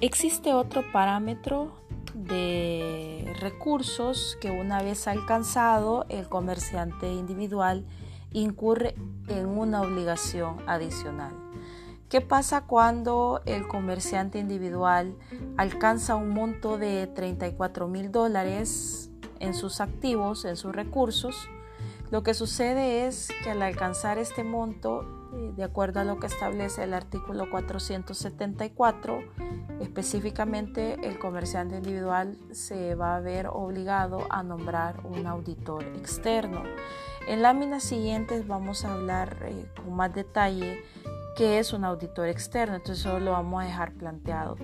Existe 0.03 0.53
otro 0.53 0.83
parámetro 0.91 1.81
de 2.13 3.33
recursos 3.39 4.37
que 4.41 4.51
una 4.51 4.83
vez 4.83 5.07
alcanzado 5.07 6.07
el 6.09 6.29
comerciante 6.29 7.13
individual 7.13 7.87
incurre 8.33 8.95
en 9.29 9.47
una 9.47 9.83
obligación 9.83 10.57
adicional. 10.67 11.33
¿Qué 12.09 12.21
pasa 12.21 12.67
cuando 12.67 13.41
el 13.47 13.67
comerciante 13.67 14.39
individual 14.39 15.17
alcanza 15.57 16.15
un 16.15 16.29
monto 16.29 16.77
de 16.77 17.07
34 17.07 17.89
mil 17.89 18.13
dólares 18.13 19.11
en 19.41 19.55
sus 19.55 19.81
activos, 19.81 20.45
en 20.45 20.57
sus 20.57 20.75
recursos? 20.75 21.49
Lo 22.11 22.23
que 22.23 22.35
sucede 22.35 23.07
es 23.07 23.31
que 23.43 23.53
al 23.53 23.63
alcanzar 23.63 24.19
este 24.19 24.45
monto, 24.45 25.31
eh, 25.33 25.53
de 25.57 25.65
acuerdo 25.65 26.01
a 26.01 26.05
lo 26.05 26.21
que 26.21 26.27
establece 26.27 26.85
el 26.85 26.93
artículo 26.93 27.49
474, 27.49 29.21
específicamente 29.81 30.99
el 31.09 31.19
comerciante 31.19 31.77
individual 31.77 32.37
se 32.51 32.95
va 32.95 33.17
a 33.17 33.21
ver 33.21 33.47
obligado 33.47 34.27
a 34.29 34.43
nombrar 34.43 35.01
un 35.07 35.27
auditor 35.27 35.85
externo. 35.97 36.63
En 37.29 37.43
láminas 37.43 37.83
siguientes 37.85 38.47
vamos 38.47 38.85
a 38.85 38.95
hablar 38.95 39.37
eh, 39.43 39.67
con 39.77 39.95
más 39.95 40.13
detalle 40.15 40.83
qué 41.37 41.59
es 41.59 41.73
un 41.73 41.85
auditor 41.85 42.29
externo, 42.29 42.77
entonces 42.77 43.05
eso 43.05 43.19
lo 43.21 43.33
vamos 43.33 43.63
a 43.63 43.67
dejar 43.67 43.93
planteado. 43.93 44.57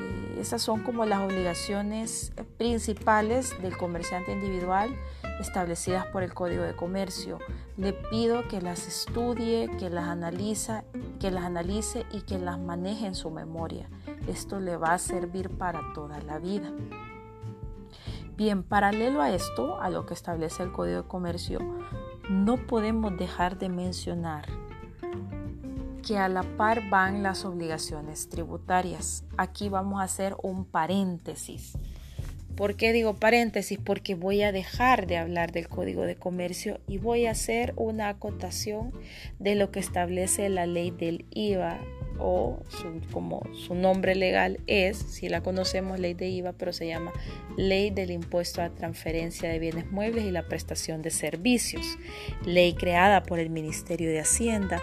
Eh, 0.00 0.38
esas 0.40 0.60
son 0.60 0.82
como 0.82 1.04
las 1.04 1.20
obligaciones 1.20 2.32
principales 2.56 3.60
del 3.62 3.76
comerciante 3.76 4.32
individual 4.32 4.94
establecidas 5.40 6.06
por 6.06 6.22
el 6.22 6.34
Código 6.34 6.62
de 6.62 6.74
Comercio. 6.74 7.38
Le 7.76 7.92
pido 7.92 8.46
que 8.48 8.60
las 8.60 8.86
estudie, 8.86 9.70
que 9.78 9.88
las 9.88 10.08
analiza, 10.08 10.84
que 11.20 11.30
las 11.30 11.44
analice 11.44 12.06
y 12.12 12.22
que 12.22 12.38
las 12.38 12.58
maneje 12.58 13.06
en 13.06 13.14
su 13.14 13.30
memoria. 13.30 13.88
Esto 14.26 14.60
le 14.60 14.76
va 14.76 14.94
a 14.94 14.98
servir 14.98 15.48
para 15.50 15.80
toda 15.94 16.20
la 16.20 16.38
vida. 16.38 16.70
Bien, 18.38 18.62
paralelo 18.62 19.20
a 19.20 19.34
esto, 19.34 19.80
a 19.80 19.90
lo 19.90 20.06
que 20.06 20.14
establece 20.14 20.62
el 20.62 20.70
Código 20.70 21.02
de 21.02 21.08
Comercio, 21.08 21.58
no 22.30 22.68
podemos 22.68 23.18
dejar 23.18 23.58
de 23.58 23.68
mencionar 23.68 24.46
que 26.06 26.18
a 26.18 26.28
la 26.28 26.44
par 26.44 26.88
van 26.88 27.24
las 27.24 27.44
obligaciones 27.44 28.28
tributarias. 28.28 29.24
Aquí 29.36 29.68
vamos 29.68 30.00
a 30.00 30.04
hacer 30.04 30.36
un 30.40 30.64
paréntesis. 30.64 31.76
¿Por 32.54 32.76
qué 32.76 32.92
digo 32.92 33.14
paréntesis? 33.14 33.80
Porque 33.84 34.14
voy 34.14 34.42
a 34.42 34.52
dejar 34.52 35.08
de 35.08 35.18
hablar 35.18 35.50
del 35.50 35.68
Código 35.68 36.02
de 36.02 36.14
Comercio 36.14 36.78
y 36.86 36.98
voy 36.98 37.26
a 37.26 37.32
hacer 37.32 37.74
una 37.74 38.08
acotación 38.08 38.92
de 39.40 39.56
lo 39.56 39.72
que 39.72 39.80
establece 39.80 40.48
la 40.48 40.66
ley 40.66 40.92
del 40.92 41.26
IVA 41.30 41.80
o 42.18 42.62
como 43.12 43.42
su 43.54 43.74
nombre 43.74 44.14
legal 44.14 44.60
es, 44.66 44.98
si 44.98 45.28
la 45.28 45.42
conocemos, 45.42 45.98
ley 45.98 46.14
de 46.14 46.28
IVA, 46.28 46.52
pero 46.52 46.72
se 46.72 46.86
llama 46.86 47.12
Ley 47.56 47.90
del 47.90 48.10
Impuesto 48.10 48.62
a 48.62 48.70
Transferencia 48.70 49.48
de 49.48 49.58
Bienes 49.58 49.90
Muebles 49.90 50.24
y 50.24 50.30
la 50.30 50.46
Prestación 50.46 51.02
de 51.02 51.10
Servicios, 51.10 51.98
ley 52.44 52.74
creada 52.74 53.22
por 53.22 53.38
el 53.38 53.50
Ministerio 53.50 54.10
de 54.10 54.20
Hacienda, 54.20 54.80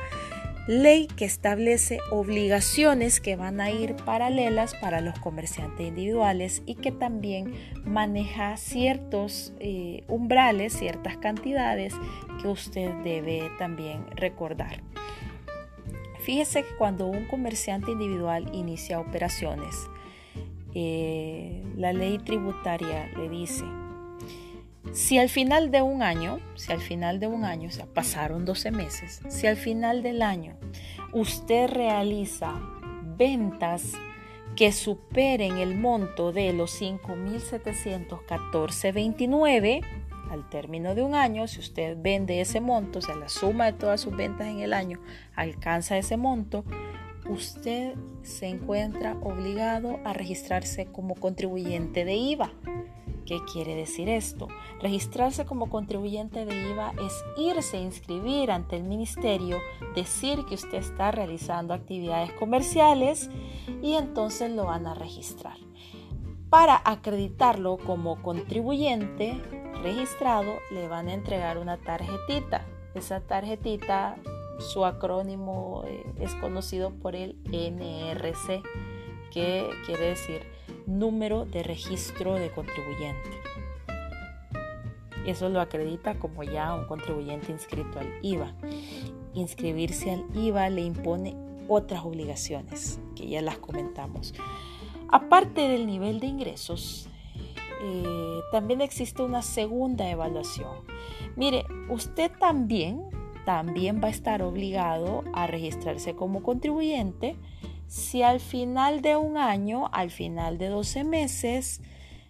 ley 0.67 1.07
que 1.07 1.25
establece 1.25 1.99
obligaciones 2.09 3.19
que 3.19 3.35
van 3.35 3.61
a 3.61 3.69
ir 3.69 3.95
paralelas 3.97 4.73
para 4.75 5.01
los 5.01 5.17
comerciantes 5.19 5.87
individuales 5.87 6.63
y 6.65 6.75
que 6.75 6.91
también 6.91 7.53
maneja 7.83 8.57
ciertos 8.57 9.53
eh, 9.59 10.03
umbrales, 10.07 10.73
ciertas 10.73 11.17
cantidades 11.17 11.93
que 12.41 12.47
usted 12.47 12.91
debe 13.03 13.49
también 13.59 14.05
recordar. 14.15 14.81
Fíjese 16.25 16.63
que 16.63 16.75
cuando 16.75 17.05
un 17.05 17.25
comerciante 17.25 17.91
individual 17.91 18.49
inicia 18.51 18.99
operaciones, 18.99 19.75
eh, 20.73 21.63
la 21.77 21.93
ley 21.93 22.17
tributaria 22.17 23.11
le 23.15 23.29
dice, 23.29 23.63
si 24.91 25.19
al 25.19 25.29
final 25.29 25.69
de 25.69 25.83
un 25.83 26.01
año, 26.01 26.39
si 26.55 26.71
al 26.71 26.81
final 26.81 27.19
de 27.19 27.27
un 27.27 27.45
año, 27.45 27.69
o 27.69 27.71
sea, 27.71 27.85
pasaron 27.85 28.43
12 28.43 28.71
meses, 28.71 29.21
si 29.29 29.45
al 29.45 29.55
final 29.55 30.01
del 30.01 30.23
año 30.23 30.57
usted 31.13 31.69
realiza 31.69 32.59
ventas 33.03 33.93
que 34.55 34.71
superen 34.71 35.57
el 35.57 35.75
monto 35.75 36.31
de 36.31 36.53
los 36.53 36.81
5.714.29, 36.81 39.81
al 40.29 40.49
término 40.49 40.95
de 40.95 41.03
un 41.03 41.15
año, 41.15 41.47
si 41.47 41.59
usted 41.59 41.97
vende 41.99 42.41
ese 42.41 42.61
monto, 42.61 42.99
o 42.99 43.01
sea, 43.01 43.15
la 43.15 43.29
suma 43.29 43.65
de 43.65 43.73
todas 43.73 44.01
sus 44.01 44.15
ventas 44.15 44.47
en 44.47 44.59
el 44.59 44.73
año 44.73 44.99
alcanza 45.35 45.97
ese 45.97 46.17
monto, 46.17 46.63
usted 47.29 47.95
se 48.21 48.47
encuentra 48.47 49.17
obligado 49.21 49.99
a 50.03 50.13
registrarse 50.13 50.87
como 50.87 51.15
contribuyente 51.15 52.05
de 52.05 52.15
IVA. 52.15 52.51
¿Qué 53.25 53.39
quiere 53.51 53.73
decir 53.73 54.07
esto? 54.07 54.47
Registrarse 54.81 55.45
como 55.45 55.69
contribuyente 55.69 56.45
de 56.45 56.69
IVA 56.69 56.93
es 57.03 57.25
irse 57.37 57.77
a 57.77 57.81
inscribir 57.81 58.51
ante 58.51 58.75
el 58.75 58.83
ministerio, 58.83 59.57
decir 59.95 60.45
que 60.47 60.53
usted 60.53 60.77
está 60.77 61.11
realizando 61.11 61.73
actividades 61.73 62.31
comerciales 62.33 63.31
y 63.81 63.95
entonces 63.95 64.51
lo 64.51 64.65
van 64.65 64.85
a 64.85 64.93
registrar. 64.93 65.57
Para 66.55 66.81
acreditarlo 66.85 67.75
como 67.75 68.21
contribuyente, 68.21 69.41
registrado 69.83 70.53
le 70.71 70.87
van 70.87 71.09
a 71.09 71.13
entregar 71.13 71.57
una 71.57 71.75
tarjetita. 71.75 72.65
Esa 72.93 73.19
tarjetita, 73.19 74.15
su 74.59 74.85
acrónimo 74.85 75.83
eh, 75.85 76.05
es 76.21 76.33
conocido 76.35 76.91
por 76.91 77.13
el 77.13 77.35
NRC, 77.51 78.63
que 79.31 79.69
quiere 79.85 80.05
decir 80.05 80.43
número 80.87 81.43
de 81.43 81.61
registro 81.61 82.35
de 82.35 82.49
contribuyente. 82.49 83.31
Eso 85.27 85.49
lo 85.49 85.59
acredita 85.59 86.17
como 86.19 86.43
ya 86.43 86.73
un 86.73 86.87
contribuyente 86.87 87.51
inscrito 87.51 87.99
al 87.99 88.07
IVA. 88.21 88.53
Inscribirse 89.33 90.09
al 90.09 90.25
IVA 90.33 90.69
le 90.69 90.83
impone 90.83 91.35
otras 91.67 92.05
obligaciones, 92.05 93.01
que 93.13 93.27
ya 93.27 93.41
las 93.41 93.57
comentamos. 93.57 94.33
Aparte 95.09 95.67
del 95.67 95.87
nivel 95.87 96.19
de 96.19 96.27
ingresos, 96.27 97.07
eh, 97.81 98.39
también 98.51 98.81
existe 98.81 99.21
una 99.21 99.41
segunda 99.41 100.09
evaluación. 100.09 100.83
Mire, 101.35 101.65
usted 101.89 102.31
también, 102.39 103.03
también 103.45 104.01
va 104.01 104.07
a 104.07 104.11
estar 104.11 104.41
obligado 104.41 105.23
a 105.33 105.47
registrarse 105.47 106.15
como 106.15 106.43
contribuyente 106.43 107.37
si 107.87 108.23
al 108.23 108.39
final 108.39 109.01
de 109.01 109.15
un 109.15 109.37
año, 109.37 109.89
al 109.91 110.09
final 110.09 110.57
de 110.57 110.69
12 110.69 111.03
meses, 111.03 111.81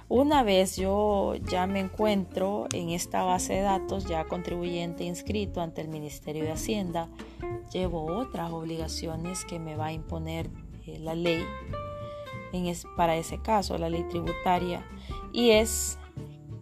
una 0.10 0.44
vez 0.44 0.76
yo 0.76 1.36
ya 1.36 1.68
me 1.68 1.80
encuentro 1.80 2.68
en 2.74 2.90
esta 2.90 3.24
base 3.24 3.54
de 3.54 3.62
datos, 3.62 4.06
ya 4.06 4.26
contribuyente 4.26 5.04
inscrito 5.04 5.62
ante 5.62 5.82
el 5.82 5.88
Ministerio 5.88 6.44
de 6.44 6.52
Hacienda, 6.52 7.10
llevo 7.72 8.06
otras 8.06 8.52
obligaciones 8.52 9.46
que 9.46 9.60
me 9.60 9.76
va 9.76 9.88
a 9.88 9.94
imponer 9.94 10.50
eh, 10.86 11.00
la 11.00 11.16
ley 11.16 11.44
para 12.96 13.16
ese 13.16 13.40
caso, 13.40 13.78
la 13.80 13.90
ley 13.90 14.04
tributaria, 14.04 14.86
y 15.32 15.52
es 15.52 15.98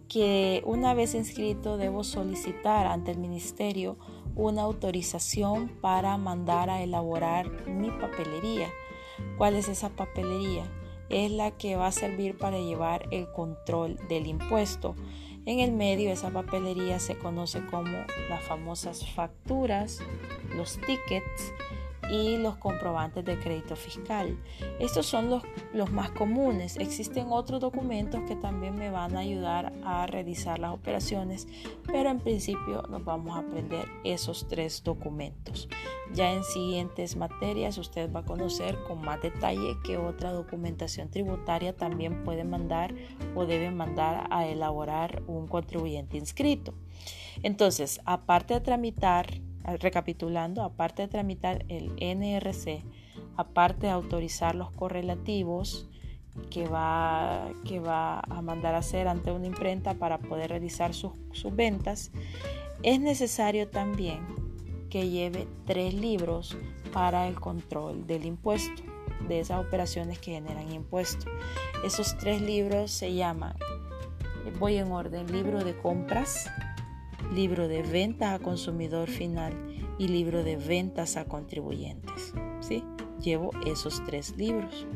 que 0.08 0.62
una 0.64 0.94
vez 0.94 1.14
inscrito 1.14 1.76
debo 1.76 2.02
solicitar 2.02 2.86
ante 2.86 3.10
el 3.10 3.18
Ministerio 3.18 3.98
una 4.34 4.62
autorización 4.62 5.68
para 5.68 6.16
mandar 6.16 6.70
a 6.70 6.82
elaborar 6.82 7.66
mi 7.66 7.90
papelería. 7.90 8.68
¿Cuál 9.36 9.54
es 9.56 9.68
esa 9.68 9.90
papelería? 9.90 10.64
Es 11.12 11.30
la 11.30 11.52
que 11.52 11.76
va 11.76 11.88
a 11.88 11.92
servir 11.92 12.36
para 12.36 12.58
llevar 12.58 13.06
el 13.10 13.30
control 13.30 13.98
del 14.08 14.26
impuesto. 14.26 14.96
En 15.44 15.60
el 15.60 15.72
medio 15.72 16.10
esa 16.10 16.30
papelería 16.30 16.98
se 16.98 17.18
conoce 17.18 17.64
como 17.66 17.98
las 18.28 18.42
famosas 18.44 19.08
facturas, 19.12 20.00
los 20.56 20.78
tickets 20.78 21.52
y 22.10 22.36
los 22.36 22.56
comprobantes 22.56 23.24
de 23.24 23.38
crédito 23.38 23.76
fiscal. 23.76 24.38
Estos 24.78 25.06
son 25.06 25.30
los, 25.30 25.42
los, 25.72 25.90
más 25.92 26.10
comunes. 26.10 26.76
Existen 26.76 27.26
otros 27.30 27.60
documentos 27.60 28.20
que 28.26 28.36
también 28.36 28.74
me 28.74 28.90
van 28.90 29.16
a 29.16 29.20
ayudar 29.20 29.72
a 29.84 30.06
realizar 30.06 30.58
las 30.58 30.72
operaciones, 30.72 31.46
pero 31.86 32.10
en 32.10 32.20
principio 32.20 32.82
nos 32.88 33.04
vamos 33.04 33.36
a 33.36 33.40
aprender 33.40 33.86
esos 34.04 34.48
tres 34.48 34.82
documentos. 34.82 35.68
Ya 36.14 36.32
en 36.32 36.44
siguientes 36.44 37.16
materias 37.16 37.78
usted 37.78 38.12
va 38.12 38.20
a 38.20 38.24
conocer 38.24 38.76
con 38.86 39.00
más 39.00 39.22
detalle 39.22 39.78
qué 39.82 39.96
otra 39.96 40.32
documentación 40.32 41.10
tributaria 41.10 41.74
también 41.74 42.22
puede 42.22 42.44
mandar 42.44 42.94
o 43.34 43.46
debe 43.46 43.70
mandar 43.70 44.26
a 44.30 44.46
elaborar 44.46 45.22
un 45.26 45.46
contribuyente 45.46 46.18
inscrito. 46.18 46.74
Entonces, 47.42 48.00
aparte 48.04 48.54
de 48.54 48.60
tramitar 48.60 49.40
Recapitulando, 49.64 50.62
aparte 50.62 51.02
de 51.02 51.08
tramitar 51.08 51.64
el 51.68 51.92
NRC, 52.00 52.82
aparte 53.36 53.86
de 53.86 53.92
autorizar 53.92 54.54
los 54.54 54.70
correlativos 54.70 55.88
que 56.50 56.66
va, 56.66 57.50
que 57.64 57.78
va 57.78 58.20
a 58.20 58.42
mandar 58.42 58.74
a 58.74 58.78
hacer 58.78 59.08
ante 59.08 59.30
una 59.30 59.46
imprenta 59.46 59.94
para 59.94 60.18
poder 60.18 60.50
realizar 60.50 60.94
sus, 60.94 61.12
sus 61.32 61.54
ventas, 61.54 62.10
es 62.82 63.00
necesario 63.00 63.68
también 63.68 64.20
que 64.90 65.08
lleve 65.08 65.46
tres 65.66 65.94
libros 65.94 66.56
para 66.92 67.28
el 67.28 67.38
control 67.38 68.06
del 68.06 68.26
impuesto, 68.26 68.82
de 69.28 69.40
esas 69.40 69.64
operaciones 69.64 70.18
que 70.18 70.32
generan 70.32 70.70
impuesto. 70.70 71.30
Esos 71.84 72.16
tres 72.18 72.42
libros 72.42 72.90
se 72.90 73.14
llaman, 73.14 73.56
voy 74.58 74.76
en 74.76 74.92
orden, 74.92 75.30
libro 75.32 75.64
de 75.64 75.76
compras, 75.76 76.50
libro 77.34 77.68
de 77.68 77.82
ventas 77.82 78.34
a 78.34 78.42
consumidor 78.42 79.08
final 79.08 79.52
y 79.98 80.08
libro 80.08 80.42
de 80.42 80.56
ventas 80.56 81.16
a 81.16 81.24
contribuyentes. 81.24 82.34
¿sí? 82.60 82.84
Llevo 83.20 83.50
esos 83.66 84.04
tres 84.04 84.36
libros. 84.36 84.86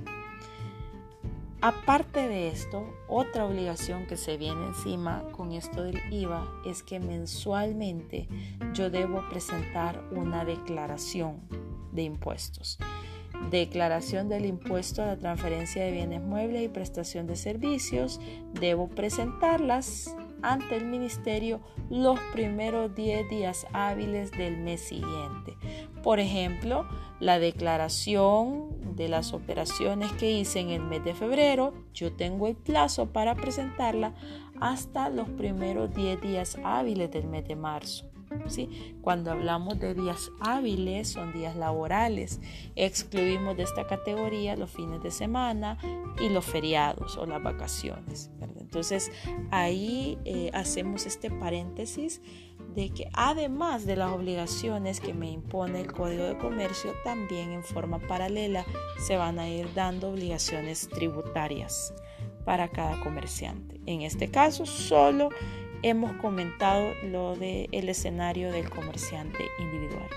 Aparte 1.62 2.28
de 2.28 2.48
esto, 2.48 2.86
otra 3.08 3.46
obligación 3.46 4.06
que 4.06 4.16
se 4.16 4.36
viene 4.36 4.66
encima 4.66 5.24
con 5.32 5.52
esto 5.52 5.82
del 5.82 6.00
IVA 6.12 6.46
es 6.66 6.82
que 6.82 7.00
mensualmente 7.00 8.28
yo 8.74 8.90
debo 8.90 9.26
presentar 9.30 10.04
una 10.12 10.44
declaración 10.44 11.40
de 11.92 12.02
impuestos. 12.02 12.78
Declaración 13.50 14.28
del 14.28 14.44
impuesto 14.44 15.02
a 15.02 15.06
la 15.06 15.16
transferencia 15.16 15.82
de 15.84 15.92
bienes 15.92 16.20
muebles 16.20 16.62
y 16.62 16.68
prestación 16.68 17.26
de 17.26 17.36
servicios. 17.36 18.20
Debo 18.60 18.88
presentarlas 18.88 20.14
ante 20.42 20.76
el 20.76 20.84
ministerio 20.84 21.60
los 21.90 22.18
primeros 22.32 22.94
10 22.94 23.28
días 23.28 23.66
hábiles 23.72 24.30
del 24.32 24.56
mes 24.58 24.80
siguiente. 24.80 25.56
Por 26.02 26.20
ejemplo, 26.20 26.86
la 27.20 27.38
declaración 27.38 28.94
de 28.96 29.08
las 29.08 29.32
operaciones 29.32 30.12
que 30.12 30.30
hice 30.30 30.60
en 30.60 30.70
el 30.70 30.82
mes 30.82 31.04
de 31.04 31.14
febrero, 31.14 31.74
yo 31.92 32.12
tengo 32.12 32.48
el 32.48 32.56
plazo 32.56 33.06
para 33.06 33.34
presentarla 33.34 34.14
hasta 34.60 35.08
los 35.08 35.28
primeros 35.28 35.94
10 35.94 36.20
días 36.20 36.58
hábiles 36.64 37.10
del 37.10 37.26
mes 37.26 37.46
de 37.46 37.56
marzo. 37.56 38.10
¿Sí? 38.48 38.96
Cuando 39.02 39.30
hablamos 39.30 39.78
de 39.78 39.94
días 39.94 40.32
hábiles, 40.40 41.08
son 41.08 41.32
días 41.32 41.54
laborales. 41.54 42.40
Excluimos 42.74 43.56
de 43.56 43.62
esta 43.62 43.86
categoría 43.86 44.56
los 44.56 44.70
fines 44.70 45.00
de 45.02 45.12
semana 45.12 45.78
y 46.20 46.28
los 46.28 46.44
feriados 46.44 47.16
o 47.16 47.26
las 47.26 47.42
vacaciones. 47.42 48.30
Entonces 48.76 49.10
ahí 49.52 50.18
eh, 50.26 50.50
hacemos 50.52 51.06
este 51.06 51.30
paréntesis 51.30 52.20
de 52.74 52.90
que 52.90 53.08
además 53.14 53.86
de 53.86 53.96
las 53.96 54.12
obligaciones 54.12 55.00
que 55.00 55.14
me 55.14 55.30
impone 55.30 55.80
el 55.80 55.90
Código 55.90 56.24
de 56.24 56.36
Comercio, 56.36 56.92
también 57.02 57.52
en 57.52 57.64
forma 57.64 57.98
paralela 58.00 58.66
se 58.98 59.16
van 59.16 59.38
a 59.38 59.48
ir 59.48 59.72
dando 59.72 60.10
obligaciones 60.10 60.90
tributarias 60.90 61.94
para 62.44 62.68
cada 62.68 63.00
comerciante. 63.00 63.80
En 63.86 64.02
este 64.02 64.30
caso, 64.30 64.66
solo 64.66 65.30
hemos 65.80 66.12
comentado 66.20 66.92
lo 67.02 67.34
del 67.34 67.70
el 67.72 67.88
escenario 67.88 68.52
del 68.52 68.68
comerciante 68.68 69.42
individual. 69.58 70.10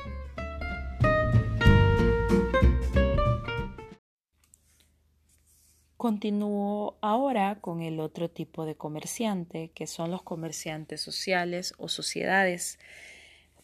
Continúo 6.00 6.98
ahora 7.02 7.58
con 7.60 7.82
el 7.82 8.00
otro 8.00 8.30
tipo 8.30 8.64
de 8.64 8.74
comerciante, 8.74 9.70
que 9.76 9.86
son 9.86 10.12
los 10.12 10.22
comerciantes 10.22 11.02
sociales 11.02 11.74
o 11.78 11.90
sociedades. 11.90 12.80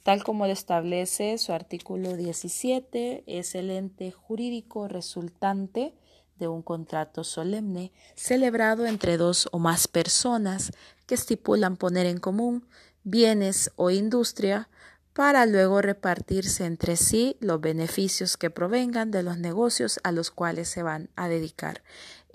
Tal 0.03 0.21
como 0.21 0.45
lo 0.45 0.51
establece 0.51 1.37
su 1.37 1.53
artículo 1.53 2.17
17, 2.17 3.23
es 3.25 3.55
el 3.55 3.71
ente 3.71 4.11
jurídico 4.11 4.89
resultante 4.89 5.93
de 6.37 6.49
un 6.49 6.61
contrato 6.61 7.23
solemne 7.23 7.93
celebrado 8.15 8.85
entre 8.85 9.15
dos 9.15 9.47
o 9.53 9.59
más 9.59 9.87
personas 9.87 10.73
que 11.05 11.15
estipulan 11.15 11.77
poner 11.77 12.05
en 12.05 12.17
común 12.17 12.67
bienes 13.05 13.71
o 13.77 13.91
industria 13.91 14.67
para 15.15 15.45
luego 15.45 15.81
repartirse 15.81 16.65
entre 16.65 16.97
sí 16.97 17.37
los 17.39 17.61
beneficios 17.61 18.35
que 18.35 18.49
provengan 18.49 19.11
de 19.11 19.23
los 19.23 19.37
negocios 19.37 19.97
a 20.03 20.11
los 20.11 20.29
cuales 20.29 20.67
se 20.67 20.83
van 20.83 21.09
a 21.15 21.29
dedicar. 21.29 21.83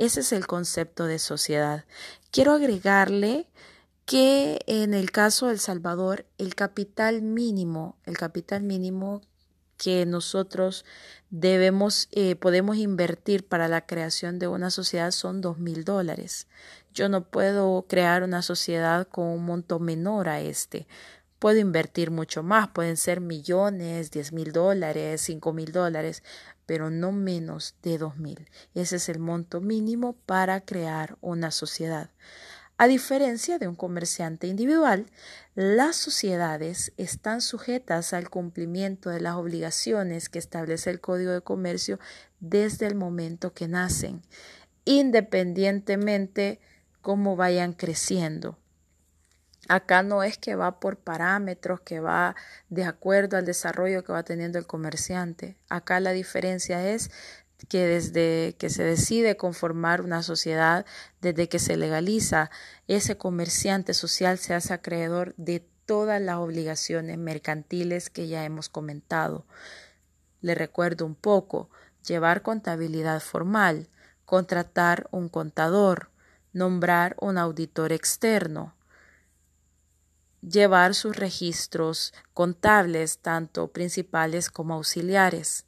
Ese 0.00 0.20
es 0.20 0.32
el 0.32 0.46
concepto 0.46 1.04
de 1.04 1.18
sociedad. 1.18 1.84
Quiero 2.30 2.52
agregarle 2.52 3.46
que 4.06 4.60
en 4.66 4.94
el 4.94 5.10
caso 5.10 5.46
de 5.46 5.52
El 5.52 5.60
Salvador, 5.60 6.24
el 6.38 6.54
capital 6.54 7.20
mínimo, 7.20 7.98
el 8.06 8.16
capital 8.16 8.62
mínimo 8.62 9.20
que 9.76 10.06
nosotros 10.06 10.86
debemos, 11.28 12.08
eh, 12.12 12.34
podemos 12.34 12.78
invertir 12.78 13.46
para 13.46 13.68
la 13.68 13.84
creación 13.84 14.38
de 14.38 14.48
una 14.48 14.70
sociedad 14.70 15.10
son 15.10 15.42
dos 15.42 15.58
mil 15.58 15.84
dólares. 15.84 16.48
Yo 16.94 17.10
no 17.10 17.28
puedo 17.28 17.84
crear 17.86 18.22
una 18.22 18.40
sociedad 18.40 19.06
con 19.06 19.26
un 19.26 19.44
monto 19.44 19.80
menor 19.80 20.30
a 20.30 20.40
este. 20.40 20.86
Puedo 21.40 21.58
invertir 21.58 22.10
mucho 22.10 22.42
más, 22.42 22.68
pueden 22.68 22.98
ser 22.98 23.22
millones, 23.22 24.10
diez 24.10 24.30
mil 24.30 24.52
dólares, 24.52 25.22
cinco 25.22 25.54
mil 25.54 25.72
dólares, 25.72 26.22
pero 26.66 26.90
no 26.90 27.12
menos 27.12 27.76
de 27.82 27.98
2.000. 27.98 28.46
Ese 28.74 28.96
es 28.96 29.08
el 29.08 29.18
monto 29.18 29.62
mínimo 29.62 30.12
para 30.26 30.60
crear 30.60 31.16
una 31.22 31.50
sociedad. 31.50 32.10
A 32.76 32.86
diferencia 32.86 33.58
de 33.58 33.68
un 33.68 33.74
comerciante 33.74 34.48
individual, 34.48 35.06
las 35.54 35.96
sociedades 35.96 36.92
están 36.98 37.40
sujetas 37.40 38.12
al 38.12 38.28
cumplimiento 38.28 39.08
de 39.08 39.20
las 39.20 39.36
obligaciones 39.36 40.28
que 40.28 40.38
establece 40.38 40.90
el 40.90 41.00
Código 41.00 41.32
de 41.32 41.40
Comercio 41.40 41.98
desde 42.40 42.86
el 42.86 42.96
momento 42.96 43.54
que 43.54 43.66
nacen, 43.66 44.20
independientemente 44.84 46.60
cómo 47.00 47.34
vayan 47.34 47.72
creciendo. 47.72 48.58
Acá 49.70 50.02
no 50.02 50.24
es 50.24 50.36
que 50.36 50.56
va 50.56 50.80
por 50.80 50.96
parámetros, 50.96 51.80
que 51.82 52.00
va 52.00 52.34
de 52.70 52.82
acuerdo 52.82 53.36
al 53.36 53.46
desarrollo 53.46 54.02
que 54.02 54.12
va 54.12 54.24
teniendo 54.24 54.58
el 54.58 54.66
comerciante. 54.66 55.56
Acá 55.68 56.00
la 56.00 56.10
diferencia 56.10 56.88
es 56.88 57.12
que 57.68 57.86
desde 57.86 58.56
que 58.58 58.68
se 58.68 58.82
decide 58.82 59.36
conformar 59.36 60.00
una 60.00 60.24
sociedad, 60.24 60.84
desde 61.20 61.48
que 61.48 61.60
se 61.60 61.76
legaliza, 61.76 62.50
ese 62.88 63.16
comerciante 63.16 63.94
social 63.94 64.38
se 64.38 64.54
hace 64.54 64.74
acreedor 64.74 65.36
de 65.36 65.64
todas 65.86 66.20
las 66.20 66.38
obligaciones 66.38 67.16
mercantiles 67.16 68.10
que 68.10 68.26
ya 68.26 68.44
hemos 68.44 68.68
comentado. 68.68 69.46
Le 70.40 70.56
recuerdo 70.56 71.06
un 71.06 71.14
poco, 71.14 71.70
llevar 72.04 72.42
contabilidad 72.42 73.20
formal, 73.20 73.88
contratar 74.24 75.06
un 75.12 75.28
contador, 75.28 76.10
nombrar 76.52 77.14
un 77.20 77.38
auditor 77.38 77.92
externo, 77.92 78.74
llevar 80.42 80.94
sus 80.94 81.16
registros 81.16 82.12
contables, 82.34 83.18
tanto 83.18 83.68
principales 83.68 84.50
como 84.50 84.74
auxiliares, 84.74 85.66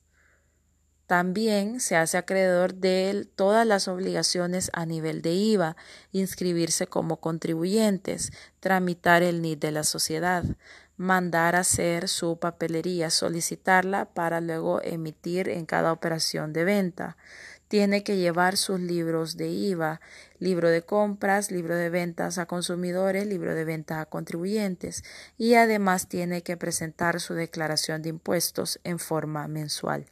también 1.13 1.81
se 1.81 1.95
hace 1.97 2.17
acreedor 2.17 2.73
de 2.73 3.29
todas 3.37 3.67
las 3.67 3.87
obligaciones 3.87 4.71
a 4.73 4.87
nivel 4.87 5.21
de 5.21 5.33
IVA, 5.35 5.77
inscribirse 6.11 6.87
como 6.87 7.19
contribuyentes, 7.19 8.33
tramitar 8.61 9.23
el 9.23 9.43
NID 9.43 9.59
de 9.59 9.73
la 9.73 9.85
sociedad, 9.85 10.43
mandar 10.97 11.55
a 11.55 11.61
hacer 11.61 12.09
su 12.09 12.39
papelería, 12.39 13.11
solicitarla 13.11 14.07
para 14.07 14.41
luego 14.41 14.81
emitir 14.83 15.51
en 15.51 15.67
cada 15.67 15.93
operación 15.93 16.55
de 16.55 16.65
venta. 16.65 17.19
Tiene 17.73 18.05
que 18.05 18.19
llevar 18.19 18.59
sus 18.59 18.79
libros 18.81 19.39
de 19.39 19.49
IVA, 19.49 20.03
libro 20.39 20.69
de 20.69 20.83
compras, 20.83 21.51
libro 21.51 21.75
de 21.75 21.89
ventas 21.89 22.37
a 22.37 22.45
consumidores, 22.45 23.27
libro 23.27 23.55
de 23.55 23.65
ventas 23.65 23.97
a 23.97 24.05
contribuyentes 24.05 25.03
y 25.39 25.55
además 25.55 26.07
tiene 26.07 26.43
que 26.43 26.59
presentar 26.59 27.19
su 27.19 27.33
declaración 27.33 28.03
de 28.03 28.11
impuestos 28.11 28.79
en 28.85 28.99
forma 28.99 29.49
mensual. 29.49 30.05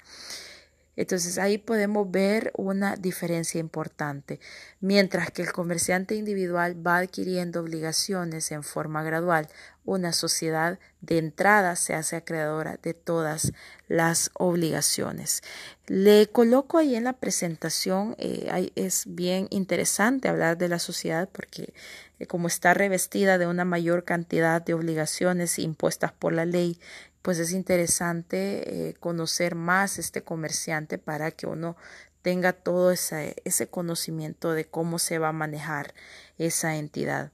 Entonces 0.96 1.36
ahí 1.36 1.58
podemos 1.58 2.10
ver 2.10 2.50
una 2.56 2.96
diferencia 2.96 3.60
importante. 3.60 4.40
Mientras 4.80 5.30
que 5.30 5.42
el 5.42 5.52
comerciante 5.52 6.14
individual 6.14 6.74
va 6.86 6.96
adquiriendo 6.96 7.60
obligaciones 7.60 8.52
en 8.52 8.62
forma 8.62 9.02
gradual, 9.02 9.48
una 9.90 10.12
sociedad 10.12 10.78
de 11.00 11.18
entrada 11.18 11.74
se 11.74 11.94
hace 11.94 12.14
acreedora 12.14 12.78
de 12.80 12.94
todas 12.94 13.52
las 13.88 14.30
obligaciones. 14.34 15.42
Le 15.86 16.28
coloco 16.28 16.78
ahí 16.78 16.94
en 16.94 17.02
la 17.02 17.14
presentación, 17.14 18.14
eh, 18.18 18.70
es 18.76 19.04
bien 19.08 19.48
interesante 19.50 20.28
hablar 20.28 20.58
de 20.58 20.68
la 20.68 20.78
sociedad 20.78 21.28
porque 21.32 21.74
eh, 22.20 22.26
como 22.26 22.46
está 22.46 22.72
revestida 22.72 23.36
de 23.36 23.48
una 23.48 23.64
mayor 23.64 24.04
cantidad 24.04 24.62
de 24.62 24.74
obligaciones 24.74 25.58
impuestas 25.58 26.12
por 26.12 26.32
la 26.32 26.44
ley, 26.44 26.78
pues 27.22 27.40
es 27.40 27.50
interesante 27.50 28.90
eh, 28.90 28.94
conocer 28.94 29.56
más 29.56 29.98
este 29.98 30.22
comerciante 30.22 30.98
para 30.98 31.32
que 31.32 31.48
uno 31.48 31.76
tenga 32.22 32.52
todo 32.52 32.92
ese, 32.92 33.34
ese 33.44 33.66
conocimiento 33.66 34.52
de 34.52 34.66
cómo 34.66 35.00
se 35.00 35.18
va 35.18 35.30
a 35.30 35.32
manejar 35.32 35.94
esa 36.38 36.76
entidad. 36.76 37.32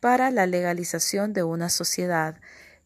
Para 0.00 0.30
la 0.30 0.46
legalización 0.46 1.32
de 1.32 1.42
una 1.42 1.70
sociedad, 1.70 2.38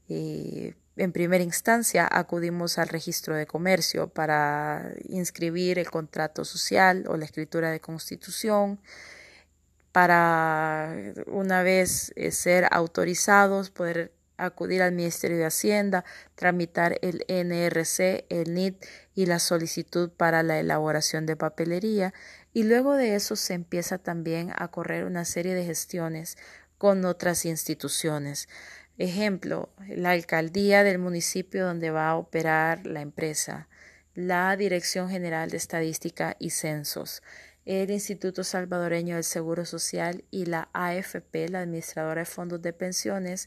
eh, 0.08 0.74
en 0.96 1.12
primera 1.12 1.44
instancia 1.44 2.08
acudimos 2.10 2.78
al 2.78 2.88
registro 2.88 3.34
de 3.34 3.46
comercio 3.46 4.08
para 4.08 4.92
inscribir 5.08 5.78
el 5.78 5.90
contrato 5.90 6.44
social 6.44 7.04
o 7.08 7.16
la 7.16 7.24
escritura 7.24 7.70
de 7.70 7.80
constitución 7.80 8.80
para 9.98 10.94
una 11.26 11.64
vez 11.64 12.12
eh, 12.14 12.30
ser 12.30 12.68
autorizados 12.70 13.70
poder 13.70 14.12
acudir 14.36 14.80
al 14.80 14.92
Ministerio 14.92 15.38
de 15.38 15.46
Hacienda, 15.46 16.04
tramitar 16.36 17.00
el 17.02 17.24
NRC, 17.26 18.24
el 18.28 18.54
NIT 18.54 18.84
y 19.16 19.26
la 19.26 19.40
solicitud 19.40 20.12
para 20.12 20.44
la 20.44 20.60
elaboración 20.60 21.26
de 21.26 21.34
papelería 21.34 22.14
y 22.52 22.62
luego 22.62 22.94
de 22.94 23.16
eso 23.16 23.34
se 23.34 23.54
empieza 23.54 23.98
también 23.98 24.52
a 24.56 24.68
correr 24.68 25.02
una 25.04 25.24
serie 25.24 25.54
de 25.54 25.64
gestiones 25.64 26.38
con 26.78 27.04
otras 27.04 27.44
instituciones. 27.44 28.48
Ejemplo, 28.98 29.70
la 29.88 30.12
alcaldía 30.12 30.84
del 30.84 31.00
municipio 31.00 31.66
donde 31.66 31.90
va 31.90 32.10
a 32.10 32.14
operar 32.14 32.86
la 32.86 33.00
empresa, 33.00 33.66
la 34.14 34.56
Dirección 34.56 35.10
General 35.10 35.50
de 35.50 35.56
Estadística 35.56 36.36
y 36.38 36.50
Censos, 36.50 37.20
el 37.68 37.90
Instituto 37.90 38.44
Salvadoreño 38.44 39.16
del 39.16 39.24
Seguro 39.24 39.66
Social 39.66 40.24
y 40.30 40.46
la 40.46 40.70
AFP, 40.72 41.50
la 41.50 41.60
Administradora 41.60 42.22
de 42.22 42.24
Fondos 42.24 42.62
de 42.62 42.72
Pensiones, 42.72 43.46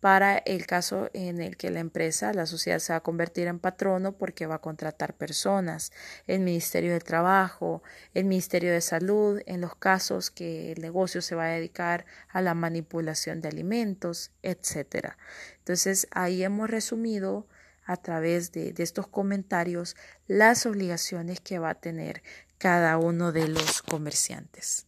para 0.00 0.38
el 0.38 0.66
caso 0.66 1.08
en 1.12 1.40
el 1.40 1.56
que 1.56 1.70
la 1.70 1.78
empresa, 1.78 2.32
la 2.32 2.46
sociedad 2.46 2.80
se 2.80 2.92
va 2.92 2.96
a 2.96 3.02
convertir 3.02 3.46
en 3.46 3.60
patrono 3.60 4.10
porque 4.10 4.46
va 4.46 4.56
a 4.56 4.60
contratar 4.60 5.14
personas, 5.14 5.92
el 6.26 6.40
Ministerio 6.40 6.92
de 6.92 6.98
Trabajo, 6.98 7.84
el 8.12 8.24
Ministerio 8.24 8.72
de 8.72 8.80
Salud, 8.80 9.40
en 9.46 9.60
los 9.60 9.76
casos 9.76 10.32
que 10.32 10.72
el 10.72 10.80
negocio 10.80 11.22
se 11.22 11.36
va 11.36 11.44
a 11.44 11.50
dedicar 11.50 12.06
a 12.28 12.40
la 12.40 12.54
manipulación 12.54 13.40
de 13.40 13.50
alimentos, 13.50 14.32
etc. 14.42 15.10
Entonces, 15.58 16.08
ahí 16.10 16.42
hemos 16.42 16.68
resumido 16.68 17.46
a 17.84 17.96
través 17.96 18.50
de, 18.50 18.72
de 18.72 18.82
estos 18.82 19.06
comentarios 19.06 19.94
las 20.26 20.66
obligaciones 20.66 21.40
que 21.40 21.60
va 21.60 21.70
a 21.70 21.80
tener 21.80 22.22
cada 22.60 22.98
uno 22.98 23.32
de 23.32 23.48
los 23.48 23.80
comerciantes. 23.80 24.86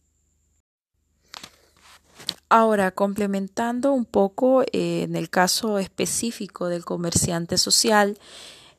Ahora, 2.47 2.91
complementando 2.91 3.93
un 3.93 4.05
poco 4.05 4.61
eh, 4.61 5.01
en 5.01 5.15
el 5.15 5.31
caso 5.31 5.79
específico 5.79 6.67
del 6.67 6.85
comerciante 6.85 7.57
social, 7.57 8.19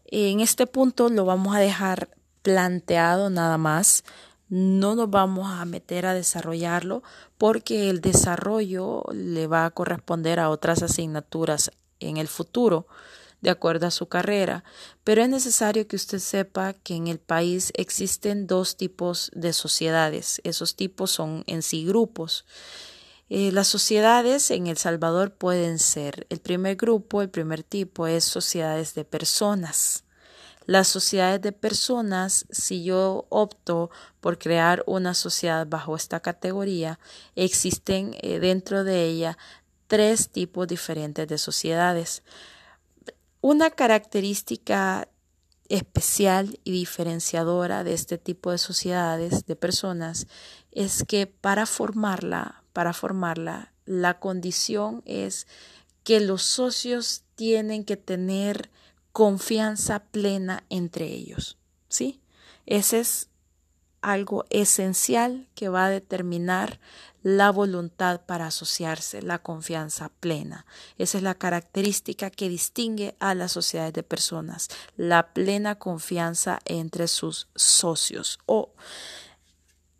en 0.07 0.39
este 0.39 0.69
punto 0.69 1.09
lo 1.09 1.25
vamos 1.25 1.57
a 1.57 1.59
dejar 1.59 2.09
planteado 2.43 3.31
nada 3.31 3.59
más. 3.59 4.05
No 4.49 4.95
nos 4.95 5.11
vamos 5.11 5.51
a 5.51 5.65
meter 5.65 6.07
a 6.07 6.15
desarrollarlo 6.15 7.03
porque 7.37 7.91
el 7.91 8.01
desarrollo 8.01 9.03
le 9.13 9.49
va 9.49 9.65
a 9.65 9.71
corresponder 9.71 10.39
a 10.39 10.51
otras 10.51 10.85
asignaturas 10.85 11.73
en 11.99 12.19
el 12.19 12.29
futuro 12.29 12.87
de 13.45 13.51
acuerdo 13.51 13.87
a 13.87 13.91
su 13.91 14.07
carrera, 14.07 14.65
pero 15.05 15.23
es 15.23 15.29
necesario 15.29 15.87
que 15.87 15.97
usted 15.97 16.19
sepa 16.19 16.73
que 16.73 16.95
en 16.95 17.09
el 17.09 17.19
país 17.19 17.73
existen 17.77 18.47
dos 18.47 18.77
tipos 18.77 19.31
de 19.35 19.53
sociedades. 19.53 20.41
Esos 20.45 20.77
tipos 20.77 21.11
son 21.11 21.45
en 21.47 21.63
sí 21.63 21.85
grupos. 21.85 22.47
Eh, 23.29 23.53
las 23.53 23.69
sociedades 23.69 24.51
en 24.51 24.67
El 24.67 24.79
Salvador 24.79 25.35
pueden 25.35 25.79
ser, 25.79 26.27
el 26.31 26.41
primer 26.41 26.77
grupo, 26.77 27.21
el 27.21 27.29
primer 27.29 27.63
tipo 27.63 28.07
es 28.07 28.25
sociedades 28.25 28.95
de 28.95 29.05
personas. 29.05 30.05
Las 30.65 30.89
sociedades 30.89 31.43
de 31.43 31.53
personas, 31.53 32.47
si 32.51 32.83
yo 32.83 33.27
opto 33.29 33.91
por 34.23 34.39
crear 34.39 34.83
una 34.87 35.13
sociedad 35.13 35.67
bajo 35.67 35.97
esta 35.97 36.21
categoría, 36.21 36.99
existen 37.37 38.17
eh, 38.23 38.39
dentro 38.39 38.85
de 38.85 39.05
ella 39.05 39.37
tres 39.87 40.31
tipos 40.31 40.67
diferentes 40.67 41.29
de 41.29 41.37
sociedades. 41.37 42.23
Una 43.47 43.69
característica 43.69 45.07
especial 45.69 46.59
y 46.65 46.71
diferenciadora 46.73 47.85
de 47.85 47.93
este 47.93 48.17
tipo 48.17 48.51
de 48.51 48.57
sociedades, 48.57 49.45
de 49.45 49.55
personas, 49.55 50.29
es 50.73 51.05
que 51.07 51.27
para 51.27 51.67
formarla, 51.67 52.65
para 52.73 52.95
formarla, 52.95 53.75
la 53.85 54.19
condición 54.19 55.03
es 55.05 55.47
que 56.05 56.21
los 56.21 56.41
socios 56.41 57.25
tienen 57.35 57.85
que 57.85 57.99
tener 57.99 58.71
confianza 59.13 60.05
plena 60.05 60.65
entre 60.71 61.05
ellos, 61.09 61.59
¿sí? 61.91 62.23
Ese 62.65 63.01
es 63.01 63.29
algo 64.05 64.45
esencial 64.51 65.49
que 65.55 65.69
va 65.69 65.87
a 65.87 65.90
determinar 65.90 66.79
la 67.23 67.51
voluntad 67.51 68.21
para 68.21 68.49
asociarse, 68.49 69.23
la 69.23 69.38
confianza 69.38 70.11
plena. 70.21 70.67
Esa 70.99 71.17
es 71.17 71.25
la 71.25 71.35
característica 71.35 72.29
que 72.29 72.51
distingue 72.51 73.17
a 73.19 73.35
las 73.35 73.53
sociedades 73.53 73.95
de 73.95 74.03
personas, 74.03 74.69
la 74.99 75.33
plena 75.33 75.77
confianza 75.77 76.61
entre 76.67 77.09
sus 77.09 77.49
socios 77.55 78.38
o 78.45 78.75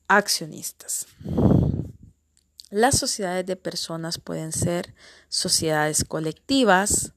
accionistas. 0.07 1.07
Las 2.69 2.99
sociedades 2.99 3.47
de 3.47 3.57
personas 3.57 4.19
pueden 4.19 4.53
ser 4.53 4.95
sociedades 5.31 6.05
colectivas, 6.05 7.13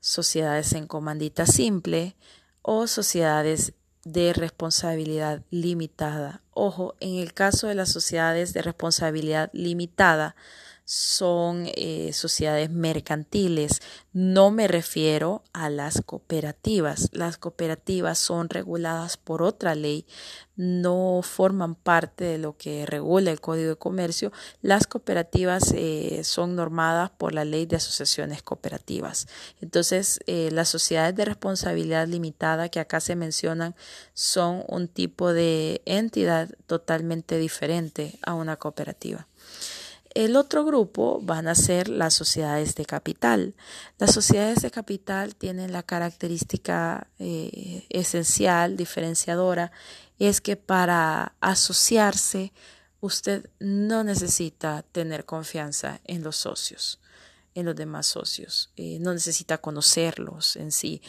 sociedades 0.00 0.72
en 0.72 0.88
comandita 0.88 1.46
simple 1.46 2.16
o 2.62 2.88
sociedades 2.88 3.74
de 4.04 4.32
responsabilidad 4.32 5.42
limitada. 5.50 6.42
Ojo, 6.52 6.94
en 7.00 7.16
el 7.16 7.34
caso 7.34 7.68
de 7.68 7.74
las 7.74 7.90
sociedades 7.90 8.52
de 8.52 8.62
responsabilidad 8.62 9.50
limitada, 9.52 10.36
son 10.90 11.70
eh, 11.76 12.10
sociedades 12.12 12.68
mercantiles. 12.68 13.80
No 14.12 14.50
me 14.50 14.66
refiero 14.66 15.44
a 15.52 15.70
las 15.70 16.02
cooperativas. 16.04 17.10
Las 17.12 17.38
cooperativas 17.38 18.18
son 18.18 18.48
reguladas 18.48 19.16
por 19.16 19.40
otra 19.40 19.76
ley, 19.76 20.04
no 20.56 21.20
forman 21.22 21.76
parte 21.76 22.24
de 22.24 22.38
lo 22.38 22.56
que 22.56 22.86
regula 22.86 23.30
el 23.30 23.40
Código 23.40 23.68
de 23.68 23.76
Comercio. 23.76 24.32
Las 24.62 24.88
cooperativas 24.88 25.72
eh, 25.76 26.22
son 26.24 26.56
normadas 26.56 27.10
por 27.10 27.34
la 27.34 27.44
ley 27.44 27.66
de 27.66 27.76
asociaciones 27.76 28.42
cooperativas. 28.42 29.28
Entonces, 29.60 30.18
eh, 30.26 30.48
las 30.50 30.70
sociedades 30.70 31.14
de 31.14 31.24
responsabilidad 31.24 32.08
limitada 32.08 32.68
que 32.68 32.80
acá 32.80 32.98
se 32.98 33.14
mencionan 33.14 33.76
son 34.12 34.64
un 34.66 34.88
tipo 34.88 35.32
de 35.32 35.82
entidad 35.84 36.50
totalmente 36.66 37.38
diferente 37.38 38.18
a 38.26 38.34
una 38.34 38.56
cooperativa. 38.56 39.28
El 40.12 40.34
otro 40.34 40.64
grupo 40.64 41.20
van 41.22 41.46
a 41.46 41.54
ser 41.54 41.88
las 41.88 42.14
sociedades 42.14 42.74
de 42.74 42.84
capital. 42.84 43.54
Las 43.98 44.12
sociedades 44.12 44.60
de 44.60 44.72
capital 44.72 45.36
tienen 45.36 45.72
la 45.72 45.84
característica 45.84 47.06
eh, 47.20 47.86
esencial, 47.90 48.76
diferenciadora, 48.76 49.70
es 50.18 50.40
que 50.40 50.56
para 50.56 51.34
asociarse 51.40 52.52
usted 53.00 53.50
no 53.60 54.02
necesita 54.02 54.82
tener 54.90 55.24
confianza 55.24 56.00
en 56.04 56.22
los 56.24 56.36
socios, 56.36 57.00
en 57.54 57.66
los 57.66 57.76
demás 57.76 58.06
socios, 58.06 58.70
eh, 58.76 58.98
no 59.00 59.14
necesita 59.14 59.58
conocerlos 59.58 60.56
en 60.56 60.72
sí. 60.72 61.02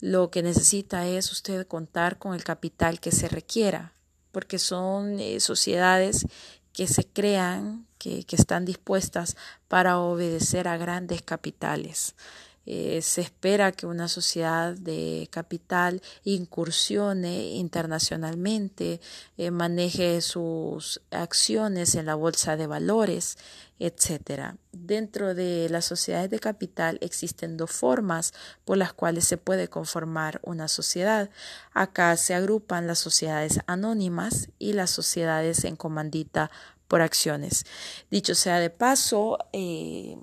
Lo 0.00 0.30
que 0.30 0.42
necesita 0.42 1.06
es 1.06 1.32
usted 1.32 1.66
contar 1.66 2.18
con 2.18 2.34
el 2.34 2.44
capital 2.44 3.00
que 3.00 3.12
se 3.12 3.28
requiera, 3.28 3.94
porque 4.30 4.58
son 4.58 5.18
eh, 5.20 5.40
sociedades 5.40 6.26
que 6.72 6.86
se 6.86 7.06
crean, 7.06 7.86
que, 8.02 8.36
están 8.36 8.64
dispuestas 8.64 9.36
para 9.68 9.98
obedecer 9.98 10.66
a 10.66 10.76
grandes 10.76 11.22
capitales. 11.22 12.16
Eh, 12.64 13.00
se 13.02 13.22
espera 13.22 13.72
que 13.72 13.86
una 13.86 14.06
sociedad 14.06 14.74
de 14.74 15.28
capital 15.32 16.00
incursione 16.22 17.50
internacionalmente, 17.54 19.00
eh, 19.36 19.50
maneje 19.50 20.20
sus 20.20 21.00
acciones 21.10 21.96
en 21.96 22.06
la 22.06 22.14
bolsa 22.14 22.56
de 22.56 22.68
valores, 22.68 23.36
etc. 23.80 24.54
Dentro 24.70 25.34
de 25.34 25.68
las 25.68 25.86
sociedades 25.86 26.30
de 26.30 26.38
capital 26.38 26.98
existen 27.00 27.56
dos 27.56 27.72
formas 27.72 28.32
por 28.64 28.76
las 28.76 28.92
cuales 28.92 29.26
se 29.26 29.38
puede 29.38 29.66
conformar 29.66 30.40
una 30.44 30.68
sociedad. 30.68 31.30
Acá 31.72 32.16
se 32.16 32.34
agrupan 32.34 32.86
las 32.86 33.00
sociedades 33.00 33.58
anónimas 33.66 34.50
y 34.60 34.74
las 34.74 34.90
sociedades 34.90 35.64
en 35.64 35.74
comandita 35.74 36.52
por 36.92 37.00
acciones. 37.00 37.64
Dicho 38.10 38.34
sea 38.34 38.60
de 38.60 38.68
paso, 38.68 39.38
eh, 39.54 40.18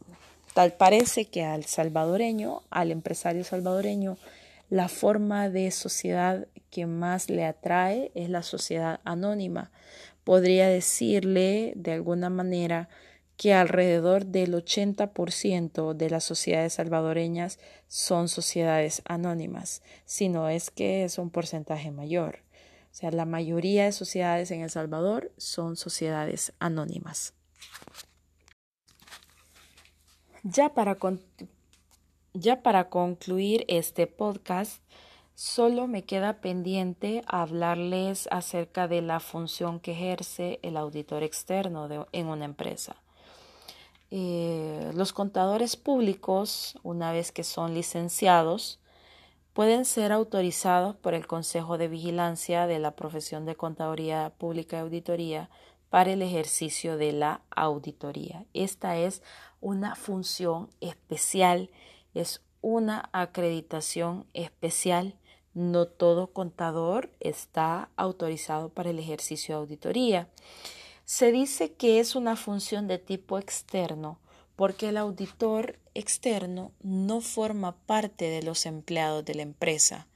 Tal 0.53 0.73
parece 0.73 1.25
que 1.25 1.43
al 1.43 1.65
salvadoreño, 1.65 2.61
al 2.69 2.91
empresario 2.91 3.43
salvadoreño, 3.43 4.19
la 4.69 4.87
forma 4.87 5.49
de 5.49 5.71
sociedad 5.71 6.45
que 6.69 6.85
más 6.85 7.31
le 7.31 7.45
atrae 7.45 8.11
es 8.13 8.29
la 8.29 8.43
sociedad 8.43 8.99
anónima. 9.03 9.71
Podría 10.23 10.67
decirle 10.67 11.73
de 11.75 11.93
alguna 11.93 12.29
manera 12.29 12.87
que 13.35 13.55
alrededor 13.55 14.27
del 14.27 14.53
80% 14.53 15.95
de 15.95 16.09
las 16.11 16.23
sociedades 16.23 16.73
salvadoreñas 16.73 17.57
son 17.87 18.29
sociedades 18.29 19.01
anónimas, 19.05 19.81
si 20.05 20.29
no 20.29 20.49
es 20.49 20.69
que 20.69 21.03
es 21.03 21.17
un 21.17 21.31
porcentaje 21.31 21.89
mayor. 21.89 22.43
Sea, 22.99 23.11
la 23.11 23.23
mayoría 23.23 23.85
de 23.85 23.93
sociedades 23.93 24.51
en 24.51 24.59
El 24.59 24.69
Salvador 24.69 25.31
son 25.37 25.77
sociedades 25.77 26.51
anónimas. 26.59 27.33
Ya 30.43 30.73
para, 30.73 30.97
ya 32.33 32.61
para 32.61 32.89
concluir 32.89 33.63
este 33.69 34.05
podcast, 34.05 34.83
solo 35.33 35.87
me 35.87 36.03
queda 36.03 36.41
pendiente 36.41 37.23
hablarles 37.25 38.27
acerca 38.31 38.89
de 38.89 39.01
la 39.01 39.21
función 39.21 39.79
que 39.79 39.93
ejerce 39.93 40.59
el 40.61 40.75
auditor 40.75 41.23
externo 41.23 41.87
en 42.11 42.27
una 42.27 42.43
empresa. 42.43 42.97
Eh, 44.11 44.91
los 44.93 45.13
contadores 45.13 45.77
públicos, 45.77 46.77
una 46.83 47.13
vez 47.13 47.31
que 47.31 47.45
son 47.45 47.73
licenciados, 47.73 48.81
pueden 49.53 49.85
ser 49.85 50.11
autorizados 50.11 50.95
por 50.95 51.13
el 51.13 51.27
Consejo 51.27 51.77
de 51.77 51.87
Vigilancia 51.87 52.67
de 52.67 52.79
la 52.79 52.95
profesión 52.95 53.45
de 53.45 53.55
Contaduría 53.55 54.31
Pública 54.37 54.77
y 54.77 54.79
Auditoría 54.81 55.49
para 55.89 56.11
el 56.11 56.21
ejercicio 56.21 56.97
de 56.97 57.11
la 57.13 57.41
auditoría. 57.49 58.45
Esta 58.53 58.97
es 58.97 59.21
una 59.59 59.95
función 59.95 60.69
especial, 60.81 61.69
es 62.13 62.41
una 62.61 63.09
acreditación 63.11 64.25
especial. 64.33 65.15
No 65.53 65.87
todo 65.87 66.27
contador 66.27 67.09
está 67.19 67.89
autorizado 67.95 68.69
para 68.69 68.91
el 68.91 68.99
ejercicio 68.99 69.55
de 69.55 69.61
auditoría. 69.61 70.29
Se 71.05 71.31
dice 71.31 71.73
que 71.73 71.99
es 71.99 72.15
una 72.15 72.35
función 72.35 72.87
de 72.87 72.99
tipo 72.99 73.39
externo 73.39 74.19
porque 74.59 74.89
el 74.89 74.97
auditor 74.97 75.79
externo 75.93 76.73
no 76.81 77.21
forma 77.21 77.77
parte 77.85 78.25
de 78.29 78.43
los 78.43 78.65
empleados 78.65 79.23
de 79.23 79.35
la 79.35 79.43
empresa. 79.43 80.09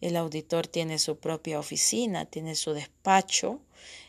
El 0.00 0.16
auditor 0.16 0.66
tiene 0.66 0.98
su 0.98 1.18
propia 1.18 1.58
oficina, 1.58 2.24
tiene 2.24 2.54
su 2.54 2.72
despacho 2.72 3.60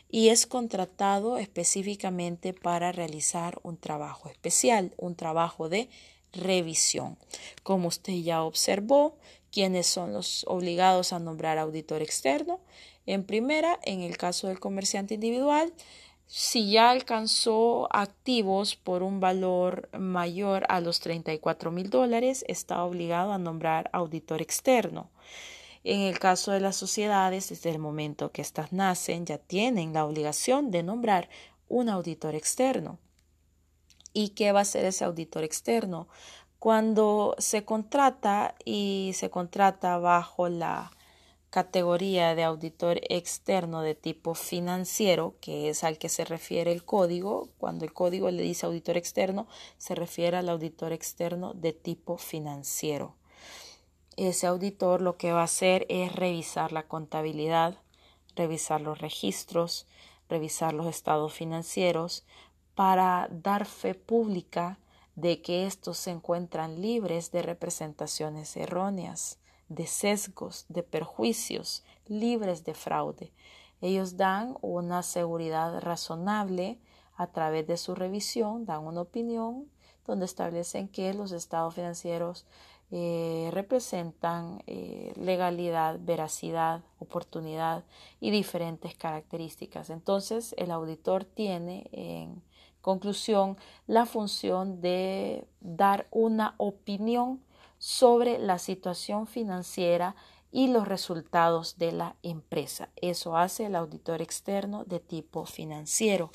y 0.08 0.30
es 0.30 0.46
contratado 0.46 1.36
específicamente 1.36 2.54
para 2.54 2.90
realizar 2.90 3.60
un 3.64 3.76
trabajo 3.76 4.30
especial, 4.30 4.94
un 4.96 5.14
trabajo 5.14 5.68
de 5.68 5.90
revisión. 6.32 7.18
Como 7.62 7.88
usted 7.88 8.14
ya 8.14 8.44
observó, 8.44 9.18
¿quiénes 9.52 9.86
son 9.86 10.14
los 10.14 10.46
obligados 10.48 11.12
a 11.12 11.18
nombrar 11.18 11.58
auditor 11.58 12.00
externo? 12.00 12.60
En 13.04 13.24
primera, 13.24 13.78
en 13.84 14.00
el 14.00 14.16
caso 14.16 14.48
del 14.48 14.58
comerciante 14.58 15.12
individual, 15.12 15.74
si 16.26 16.72
ya 16.72 16.90
alcanzó 16.90 17.88
activos 17.94 18.74
por 18.74 19.04
un 19.04 19.20
valor 19.20 19.88
mayor 19.96 20.66
a 20.68 20.80
los 20.80 20.98
34 21.00 21.70
mil 21.70 21.88
dólares, 21.88 22.44
está 22.48 22.82
obligado 22.82 23.32
a 23.32 23.38
nombrar 23.38 23.90
auditor 23.92 24.42
externo. 24.42 25.08
En 25.84 26.00
el 26.00 26.18
caso 26.18 26.50
de 26.50 26.58
las 26.58 26.74
sociedades, 26.74 27.48
desde 27.48 27.70
el 27.70 27.78
momento 27.78 28.32
que 28.32 28.42
éstas 28.42 28.72
nacen, 28.72 29.24
ya 29.24 29.38
tienen 29.38 29.92
la 29.92 30.04
obligación 30.04 30.72
de 30.72 30.82
nombrar 30.82 31.28
un 31.68 31.88
auditor 31.88 32.34
externo. 32.34 32.98
¿Y 34.12 34.30
qué 34.30 34.50
va 34.50 34.60
a 34.60 34.64
ser 34.64 34.84
ese 34.84 35.04
auditor 35.04 35.44
externo? 35.44 36.08
Cuando 36.58 37.36
se 37.38 37.64
contrata 37.64 38.56
y 38.64 39.12
se 39.14 39.30
contrata 39.30 39.98
bajo 39.98 40.48
la 40.48 40.90
categoría 41.50 42.34
de 42.34 42.44
auditor 42.44 43.00
externo 43.08 43.80
de 43.80 43.94
tipo 43.94 44.34
financiero, 44.34 45.34
que 45.40 45.68
es 45.68 45.84
al 45.84 45.98
que 45.98 46.08
se 46.08 46.24
refiere 46.24 46.72
el 46.72 46.84
código, 46.84 47.48
cuando 47.58 47.84
el 47.84 47.92
código 47.92 48.30
le 48.30 48.42
dice 48.42 48.66
auditor 48.66 48.96
externo, 48.96 49.46
se 49.78 49.94
refiere 49.94 50.36
al 50.36 50.48
auditor 50.48 50.92
externo 50.92 51.54
de 51.54 51.72
tipo 51.72 52.18
financiero. 52.18 53.14
Ese 54.16 54.46
auditor 54.46 55.02
lo 55.02 55.16
que 55.16 55.32
va 55.32 55.42
a 55.42 55.44
hacer 55.44 55.86
es 55.88 56.14
revisar 56.14 56.72
la 56.72 56.84
contabilidad, 56.84 57.76
revisar 58.34 58.80
los 58.80 58.98
registros, 58.98 59.86
revisar 60.28 60.72
los 60.74 60.86
estados 60.86 61.32
financieros 61.32 62.24
para 62.74 63.28
dar 63.30 63.66
fe 63.66 63.94
pública 63.94 64.78
de 65.14 65.40
que 65.40 65.66
estos 65.66 65.96
se 65.96 66.10
encuentran 66.10 66.82
libres 66.82 67.30
de 67.30 67.42
representaciones 67.42 68.56
erróneas, 68.56 69.38
de 69.68 69.86
sesgos, 69.86 70.64
de 70.68 70.82
perjuicios, 70.82 71.84
libres 72.06 72.64
de 72.64 72.74
fraude. 72.74 73.32
Ellos 73.80 74.16
dan 74.16 74.56
una 74.62 75.02
seguridad 75.02 75.80
razonable 75.80 76.78
a 77.16 77.26
través 77.28 77.66
de 77.66 77.76
su 77.76 77.94
revisión, 77.94 78.64
dan 78.64 78.84
una 78.84 79.02
opinión 79.02 79.68
donde 80.06 80.24
establecen 80.24 80.88
que 80.88 81.12
los 81.14 81.32
estados 81.32 81.74
financieros 81.74 82.46
eh, 82.92 83.50
representan 83.52 84.62
eh, 84.68 85.12
legalidad, 85.16 85.98
veracidad, 86.00 86.82
oportunidad 87.00 87.84
y 88.20 88.30
diferentes 88.30 88.94
características. 88.94 89.90
Entonces, 89.90 90.54
el 90.56 90.70
auditor 90.70 91.24
tiene 91.24 91.88
en 91.90 92.42
conclusión 92.80 93.56
la 93.88 94.06
función 94.06 94.80
de 94.80 95.48
dar 95.60 96.06
una 96.12 96.54
opinión 96.58 97.40
sobre 97.78 98.38
la 98.38 98.58
situación 98.58 99.26
financiera 99.26 100.16
y 100.50 100.68
los 100.68 100.88
resultados 100.88 101.76
de 101.78 101.92
la 101.92 102.16
empresa. 102.22 102.88
Eso 102.96 103.36
hace 103.36 103.66
el 103.66 103.76
auditor 103.76 104.22
externo 104.22 104.84
de 104.84 105.00
tipo 105.00 105.44
financiero. 105.44 106.30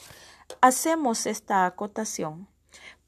Hacemos 0.61 1.25
esta 1.25 1.65
acotación 1.65 2.47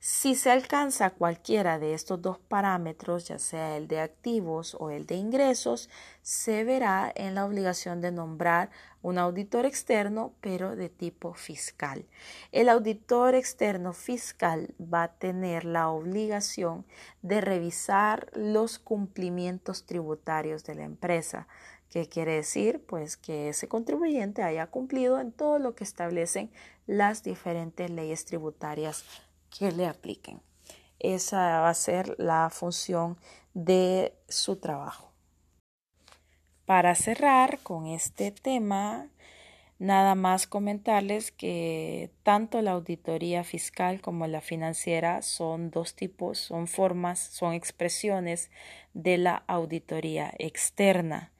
Si 0.00 0.36
se 0.36 0.52
alcanza 0.52 1.10
cualquiera 1.10 1.80
de 1.80 1.92
estos 1.92 2.22
dos 2.22 2.38
parámetros, 2.38 3.26
ya 3.26 3.40
sea 3.40 3.76
el 3.76 3.88
de 3.88 3.98
activos 3.98 4.76
o 4.78 4.90
el 4.90 5.06
de 5.06 5.16
ingresos, 5.16 5.90
se 6.22 6.62
verá 6.62 7.12
en 7.16 7.34
la 7.34 7.44
obligación 7.44 8.00
de 8.00 8.12
nombrar 8.12 8.70
un 9.02 9.18
auditor 9.18 9.66
externo, 9.66 10.34
pero 10.40 10.76
de 10.76 10.88
tipo 10.88 11.34
fiscal. 11.34 12.06
El 12.52 12.68
auditor 12.68 13.34
externo 13.34 13.92
fiscal 13.92 14.72
va 14.80 15.02
a 15.02 15.12
tener 15.14 15.64
la 15.64 15.88
obligación 15.88 16.86
de 17.22 17.40
revisar 17.40 18.30
los 18.34 18.78
cumplimientos 18.78 19.84
tributarios 19.84 20.62
de 20.62 20.76
la 20.76 20.84
empresa. 20.84 21.48
¿Qué 21.90 22.08
quiere 22.08 22.34
decir? 22.34 22.84
Pues 22.86 23.16
que 23.16 23.48
ese 23.48 23.66
contribuyente 23.66 24.44
haya 24.44 24.68
cumplido 24.68 25.18
en 25.18 25.32
todo 25.32 25.58
lo 25.58 25.74
que 25.74 25.82
establecen 25.82 26.52
las 26.86 27.24
diferentes 27.24 27.90
leyes 27.90 28.26
tributarias 28.26 29.04
que 29.56 29.72
le 29.72 29.86
apliquen. 29.86 30.40
Esa 30.98 31.60
va 31.60 31.70
a 31.70 31.74
ser 31.74 32.14
la 32.18 32.50
función 32.50 33.18
de 33.54 34.14
su 34.28 34.56
trabajo. 34.56 35.12
Para 36.64 36.94
cerrar 36.94 37.60
con 37.60 37.86
este 37.86 38.30
tema, 38.30 39.08
nada 39.78 40.14
más 40.14 40.46
comentarles 40.46 41.30
que 41.30 42.10
tanto 42.24 42.60
la 42.62 42.72
auditoría 42.72 43.44
fiscal 43.44 44.00
como 44.00 44.26
la 44.26 44.40
financiera 44.40 45.22
son 45.22 45.70
dos 45.70 45.94
tipos, 45.94 46.38
son 46.38 46.66
formas, 46.66 47.20
son 47.20 47.54
expresiones 47.54 48.50
de 48.92 49.18
la 49.18 49.44
auditoría 49.46 50.34
externa. 50.38 51.32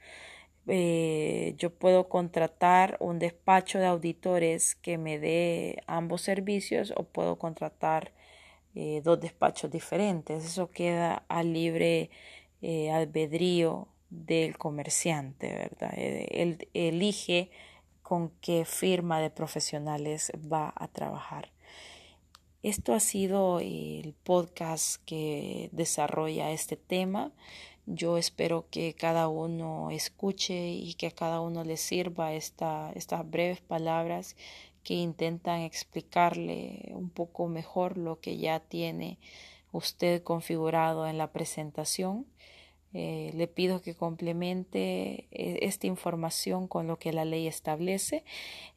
Eh, 0.69 1.55
yo 1.57 1.71
puedo 1.71 2.09
contratar 2.09 2.99
un 3.01 3.19
despacho 3.19 3.79
de 3.79 3.87
auditores 3.87 4.75
que 4.75 4.99
me 4.99 5.19
dé 5.19 5.83
ambos 5.87 6.23
servicios 6.23 6.93
o 6.97 7.05
puedo 7.05 7.37
contratar 7.37 8.12
eh, 8.75 9.01
dos 9.03 9.19
despachos 9.21 9.71
diferentes. 9.71 10.45
Eso 10.45 10.71
queda 10.71 11.25
a 11.29 11.43
libre 11.43 12.11
eh, 12.61 12.91
albedrío 12.91 13.89
del 14.11 14.59
comerciante, 14.59 15.49
¿verdad? 15.49 15.93
Él 15.97 16.69
elige 16.75 17.51
con 18.03 18.31
qué 18.41 18.64
firma 18.64 19.21
de 19.21 19.31
profesionales 19.31 20.33
va 20.51 20.73
a 20.77 20.89
trabajar. 20.89 21.51
Esto 22.62 22.93
ha 22.93 23.01
sido 23.01 23.61
el 23.61 24.14
podcast 24.25 25.03
que 25.05 25.69
desarrolla 25.73 26.51
este 26.51 26.77
tema. 26.77 27.33
Yo 27.91 28.18
espero 28.18 28.66
que 28.70 28.93
cada 28.93 29.28
uno 29.28 29.91
escuche 29.91 30.72
y 30.72 30.93
que 30.93 31.07
a 31.07 31.11
cada 31.11 31.41
uno 31.41 31.64
le 31.64 31.78
sirva 31.78 32.34
esta, 32.34 32.93
estas 32.95 33.28
breves 33.30 33.62
palabras 33.62 34.36
que 34.84 34.93
intentan 34.93 35.62
explicarle 35.62 36.91
un 36.93 37.09
poco 37.09 37.49
mejor 37.49 37.97
lo 37.97 38.20
que 38.20 38.36
ya 38.36 38.61
tiene 38.61 39.18
usted 39.72 40.22
configurado 40.22 41.07
en 41.07 41.16
la 41.16 41.32
presentación. 41.32 42.26
Eh, 42.93 43.30
le 43.34 43.49
pido 43.49 43.80
que 43.80 43.95
complemente 43.95 45.26
eh, 45.30 45.61
esta 45.62 45.86
información 45.86 46.68
con 46.68 46.86
lo 46.86 46.99
que 46.99 47.14
la 47.14 47.24
ley 47.24 47.47
establece 47.47 48.22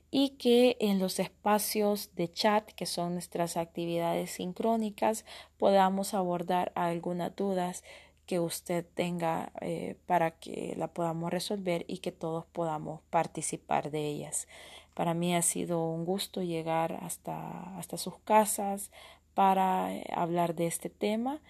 y 0.10 0.32
que 0.32 0.78
en 0.80 1.00
los 1.00 1.20
espacios 1.20 2.16
de 2.16 2.32
chat, 2.32 2.66
que 2.72 2.86
son 2.86 3.14
nuestras 3.14 3.58
actividades 3.58 4.32
sincrónicas, 4.32 5.26
podamos 5.58 6.14
abordar 6.14 6.72
algunas 6.76 7.36
dudas 7.36 7.84
que 8.26 8.40
usted 8.40 8.86
tenga 8.94 9.52
eh, 9.62 9.98
para 10.06 10.32
que 10.32 10.74
la 10.78 10.88
podamos 10.88 11.32
resolver 11.32 11.86
y 11.88 12.00
que 12.00 12.12
todos 12.12 12.46
podamos 12.46 13.02
participar 13.10 13.92
de 13.92 14.08
ellas. 14.08 14.48
Para 14.94 15.14
mí 15.14 15.36
ha 15.36 15.42
sido 15.42 15.86
un 15.86 16.06
gusto 16.06 16.42
llegar 16.42 17.00
hasta, 17.02 17.78
hasta 17.78 17.98
sus 17.98 18.18
casas 18.20 18.92
para 19.34 19.94
eh, 19.94 20.06
hablar 20.14 20.56
de 20.56 20.68
este 20.68 20.90
tema. 20.90 21.42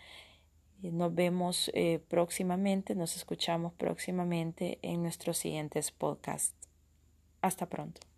Nos 0.81 1.13
vemos 1.13 1.69
eh, 1.73 1.99
próximamente, 2.07 2.95
nos 2.95 3.15
escuchamos 3.15 3.73
próximamente 3.73 4.79
en 4.81 5.03
nuestros 5.03 5.37
siguientes 5.37 5.91
podcasts. 5.91 6.55
Hasta 7.41 7.67
pronto. 7.67 8.10